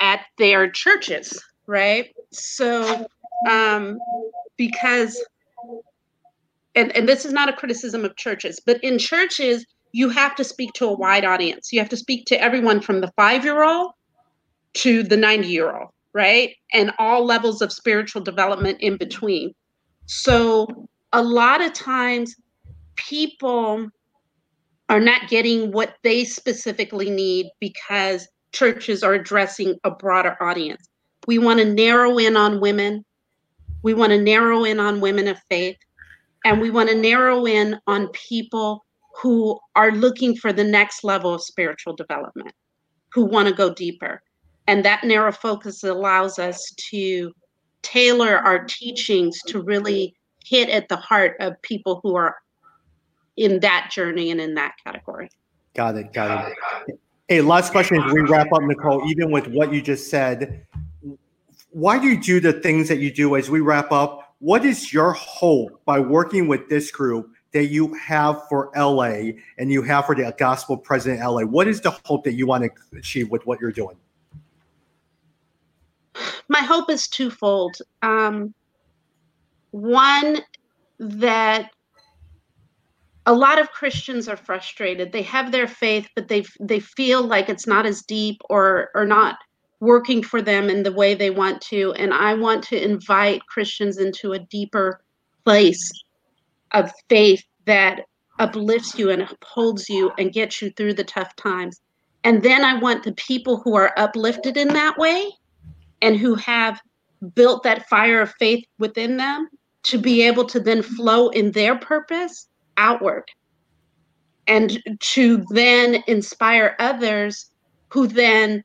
at 0.00 0.24
their 0.38 0.70
churches, 0.70 1.42
right? 1.66 2.14
So, 2.32 3.06
um, 3.48 3.98
because, 4.56 5.22
and, 6.74 6.94
and 6.96 7.08
this 7.08 7.26
is 7.26 7.32
not 7.32 7.48
a 7.48 7.52
criticism 7.52 8.04
of 8.04 8.16
churches, 8.16 8.60
but 8.64 8.82
in 8.82 8.98
churches, 8.98 9.66
you 9.92 10.08
have 10.08 10.36
to 10.36 10.44
speak 10.44 10.72
to 10.74 10.86
a 10.86 10.92
wide 10.92 11.24
audience. 11.24 11.72
You 11.72 11.80
have 11.80 11.88
to 11.88 11.96
speak 11.96 12.26
to 12.26 12.40
everyone 12.40 12.80
from 12.80 13.00
the 13.00 13.12
five 13.16 13.44
year 13.44 13.62
old 13.62 13.92
to 14.74 15.02
the 15.02 15.16
90 15.16 15.48
year 15.48 15.76
old, 15.76 15.90
right? 16.12 16.54
And 16.72 16.92
all 16.98 17.24
levels 17.24 17.60
of 17.62 17.72
spiritual 17.72 18.22
development 18.22 18.80
in 18.80 18.96
between. 18.96 19.54
So, 20.06 20.88
a 21.12 21.22
lot 21.22 21.60
of 21.60 21.72
times, 21.72 22.36
people 22.96 23.88
are 24.88 25.00
not 25.00 25.28
getting 25.28 25.72
what 25.72 25.96
they 26.02 26.24
specifically 26.24 27.10
need 27.10 27.46
because 27.60 28.28
churches 28.52 29.02
are 29.02 29.14
addressing 29.14 29.76
a 29.84 29.90
broader 29.90 30.36
audience. 30.40 30.88
We 31.26 31.38
want 31.38 31.60
to 31.60 31.64
narrow 31.64 32.18
in 32.18 32.36
on 32.36 32.60
women. 32.60 33.04
We 33.82 33.94
want 33.94 34.10
to 34.10 34.20
narrow 34.20 34.64
in 34.64 34.80
on 34.80 35.00
women 35.00 35.28
of 35.28 35.38
faith. 35.48 35.76
And 36.44 36.60
we 36.60 36.70
want 36.70 36.88
to 36.88 36.96
narrow 36.96 37.46
in 37.46 37.78
on 37.86 38.08
people 38.08 38.84
who 39.20 39.58
are 39.76 39.92
looking 39.92 40.34
for 40.36 40.52
the 40.52 40.64
next 40.64 41.04
level 41.04 41.34
of 41.34 41.42
spiritual 41.42 41.94
development, 41.94 42.52
who 43.12 43.24
want 43.24 43.48
to 43.48 43.54
go 43.54 43.72
deeper. 43.72 44.22
And 44.66 44.84
that 44.84 45.04
narrow 45.04 45.32
focus 45.32 45.82
allows 45.84 46.38
us 46.38 46.72
to 46.90 47.32
tailor 47.82 48.38
our 48.38 48.64
teachings 48.64 49.40
to 49.46 49.60
really 49.60 50.14
hit 50.44 50.68
at 50.68 50.88
the 50.88 50.96
heart 50.96 51.36
of 51.40 51.60
people 51.62 52.00
who 52.02 52.16
are 52.16 52.36
in 53.36 53.60
that 53.60 53.90
journey 53.92 54.30
and 54.30 54.40
in 54.40 54.54
that 54.54 54.74
category. 54.84 55.28
Got 55.74 55.96
it. 55.96 56.12
Got 56.12 56.52
it. 56.88 56.98
Hey, 57.28 57.40
last 57.40 57.70
question 57.70 58.02
as 58.02 58.12
we 58.12 58.20
wrap 58.22 58.52
up, 58.52 58.62
Nicole. 58.62 59.08
Even 59.08 59.30
with 59.30 59.46
what 59.48 59.72
you 59.72 59.80
just 59.80 60.10
said, 60.10 60.66
why 61.70 61.98
do 61.98 62.08
you 62.08 62.20
do 62.20 62.40
the 62.40 62.52
things 62.52 62.88
that 62.88 62.98
you 62.98 63.12
do 63.12 63.36
as 63.36 63.50
we 63.50 63.60
wrap 63.60 63.92
up? 63.92 64.34
What 64.40 64.64
is 64.64 64.92
your 64.92 65.12
hope 65.12 65.80
by 65.84 66.00
working 66.00 66.48
with 66.48 66.68
this 66.68 66.90
group 66.90 67.30
that 67.52 67.66
you 67.66 67.94
have 67.94 68.46
for 68.48 68.70
LA 68.76 69.32
and 69.58 69.70
you 69.70 69.82
have 69.82 70.06
for 70.06 70.14
the 70.14 70.34
gospel 70.38 70.76
president 70.76 71.20
LA? 71.20 71.42
What 71.42 71.68
is 71.68 71.80
the 71.80 71.90
hope 72.04 72.24
that 72.24 72.34
you 72.34 72.46
want 72.46 72.64
to 72.64 72.98
achieve 72.98 73.30
with 73.30 73.46
what 73.46 73.60
you're 73.60 73.72
doing? 73.72 73.96
My 76.48 76.60
hope 76.60 76.90
is 76.90 77.08
twofold. 77.08 77.76
Um, 78.02 78.54
one, 79.70 80.38
that 80.98 81.70
a 83.26 83.32
lot 83.32 83.60
of 83.60 83.70
Christians 83.70 84.28
are 84.28 84.36
frustrated. 84.36 85.12
They 85.12 85.22
have 85.22 85.52
their 85.52 85.68
faith, 85.68 86.08
but 86.14 86.28
they 86.28 86.44
they 86.58 86.80
feel 86.80 87.22
like 87.22 87.48
it's 87.48 87.66
not 87.66 87.86
as 87.86 88.02
deep 88.02 88.40
or 88.50 88.90
or 88.94 89.04
not 89.04 89.38
working 89.80 90.22
for 90.22 90.42
them 90.42 90.68
in 90.68 90.82
the 90.82 90.92
way 90.92 91.14
they 91.14 91.30
want 91.30 91.60
to. 91.62 91.92
And 91.94 92.12
I 92.12 92.34
want 92.34 92.62
to 92.64 92.82
invite 92.82 93.46
Christians 93.46 93.98
into 93.98 94.32
a 94.32 94.38
deeper 94.38 95.00
place 95.44 95.90
of 96.72 96.92
faith 97.08 97.44
that 97.66 98.02
uplifts 98.38 98.98
you 98.98 99.10
and 99.10 99.22
upholds 99.22 99.88
you 99.88 100.10
and 100.18 100.32
gets 100.32 100.62
you 100.62 100.70
through 100.70 100.94
the 100.94 101.04
tough 101.04 101.34
times. 101.36 101.80
And 102.24 102.42
then 102.42 102.64
I 102.64 102.78
want 102.78 103.04
the 103.04 103.12
people 103.12 103.58
who 103.58 103.74
are 103.76 103.92
uplifted 103.96 104.56
in 104.56 104.68
that 104.68 104.98
way 104.98 105.30
and 106.02 106.16
who 106.16 106.34
have 106.36 106.80
built 107.34 107.62
that 107.62 107.88
fire 107.88 108.20
of 108.20 108.32
faith 108.38 108.64
within 108.78 109.16
them 109.16 109.48
to 109.82 109.98
be 109.98 110.22
able 110.22 110.44
to 110.46 110.60
then 110.60 110.82
flow 110.82 111.28
in 111.28 111.52
their 111.52 111.76
purpose 111.76 112.48
outward 112.76 113.24
and 114.46 114.82
to 115.00 115.44
then 115.50 116.02
inspire 116.06 116.76
others 116.78 117.50
who 117.88 118.06
then 118.06 118.64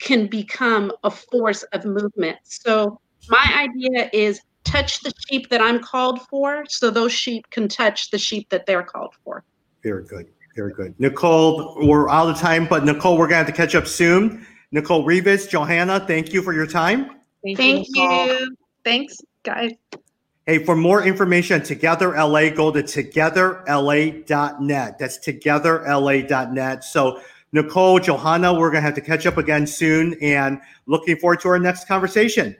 can 0.00 0.26
become 0.26 0.92
a 1.02 1.10
force 1.10 1.62
of 1.72 1.84
movement. 1.84 2.36
So, 2.44 3.00
my 3.28 3.68
idea 3.68 4.10
is 4.12 4.40
touch 4.64 5.00
the 5.00 5.12
sheep 5.28 5.48
that 5.50 5.60
I'm 5.60 5.80
called 5.80 6.20
for 6.28 6.64
so 6.68 6.90
those 6.90 7.12
sheep 7.12 7.48
can 7.50 7.68
touch 7.68 8.10
the 8.10 8.18
sheep 8.18 8.48
that 8.50 8.66
they're 8.66 8.82
called 8.82 9.14
for. 9.24 9.44
Very 9.82 10.04
good. 10.04 10.26
Very 10.56 10.72
good. 10.72 10.94
Nicole, 10.98 11.76
we're 11.86 12.08
out 12.08 12.28
of 12.28 12.38
time, 12.38 12.66
but 12.66 12.84
Nicole, 12.84 13.18
we're 13.18 13.26
going 13.26 13.44
to 13.44 13.44
have 13.44 13.46
to 13.46 13.52
catch 13.52 13.74
up 13.74 13.86
soon. 13.86 14.46
Nicole 14.70 15.04
Rivas, 15.04 15.46
Johanna, 15.46 16.04
thank 16.06 16.32
you 16.32 16.42
for 16.42 16.52
your 16.52 16.66
time. 16.66 17.10
Thank, 17.42 17.58
thank 17.58 17.86
you. 17.90 18.02
you. 18.02 18.56
Thanks, 18.84 19.16
guys. 19.42 19.72
Hey, 20.46 20.64
for 20.64 20.76
more 20.76 21.02
information 21.02 21.60
on 21.60 21.66
Together 21.66 22.12
LA, 22.12 22.50
go 22.50 22.70
to 22.70 22.82
togetherla.net. 22.82 24.98
That's 24.98 25.18
togetherla.net. 25.18 26.84
So, 26.84 27.20
Nicole, 27.52 27.98
Johanna, 27.98 28.52
we're 28.52 28.70
going 28.70 28.82
to 28.82 28.86
have 28.86 28.94
to 28.94 29.00
catch 29.00 29.26
up 29.26 29.38
again 29.38 29.66
soon 29.66 30.14
and 30.20 30.60
looking 30.86 31.16
forward 31.16 31.40
to 31.40 31.48
our 31.48 31.58
next 31.58 31.88
conversation. 31.88 32.54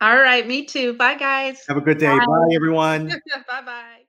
All 0.00 0.16
right, 0.16 0.46
me 0.46 0.64
too. 0.64 0.94
Bye, 0.94 1.16
guys. 1.16 1.62
Have 1.68 1.76
a 1.76 1.82
good 1.82 1.98
day. 1.98 2.06
Bye, 2.06 2.24
Bye 2.24 2.54
everyone. 2.54 3.08
bye 3.48 3.62
bye. 3.62 4.00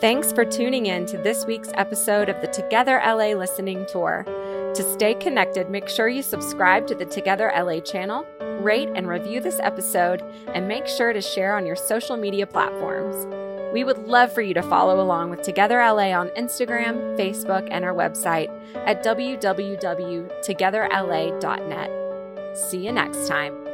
Thanks 0.00 0.30
for 0.30 0.44
tuning 0.44 0.86
in 0.86 1.06
to 1.06 1.18
this 1.18 1.44
week's 1.46 1.70
episode 1.74 2.28
of 2.28 2.40
the 2.40 2.46
Together 2.46 3.02
LA 3.04 3.32
Listening 3.32 3.84
Tour. 3.90 4.22
To 4.74 4.92
stay 4.92 5.14
connected, 5.14 5.70
make 5.70 5.88
sure 5.88 6.06
you 6.08 6.22
subscribe 6.22 6.86
to 6.88 6.94
the 6.94 7.06
Together 7.06 7.50
LA 7.56 7.80
channel, 7.80 8.24
rate 8.60 8.90
and 8.94 9.08
review 9.08 9.40
this 9.40 9.58
episode, 9.60 10.22
and 10.54 10.68
make 10.68 10.86
sure 10.86 11.12
to 11.12 11.20
share 11.20 11.56
on 11.56 11.66
your 11.66 11.74
social 11.74 12.16
media 12.16 12.46
platforms. 12.46 13.26
We 13.72 13.82
would 13.82 14.06
love 14.06 14.32
for 14.32 14.42
you 14.42 14.54
to 14.54 14.62
follow 14.62 15.00
along 15.00 15.30
with 15.30 15.42
Together 15.42 15.78
LA 15.78 16.12
on 16.12 16.28
Instagram, 16.30 17.18
Facebook, 17.18 17.66
and 17.70 17.84
our 17.84 17.94
website 17.94 18.48
at 18.86 19.02
www.togetherla.net. 19.02 21.97
See 22.58 22.78
you 22.78 22.92
next 22.92 23.28
time. 23.28 23.67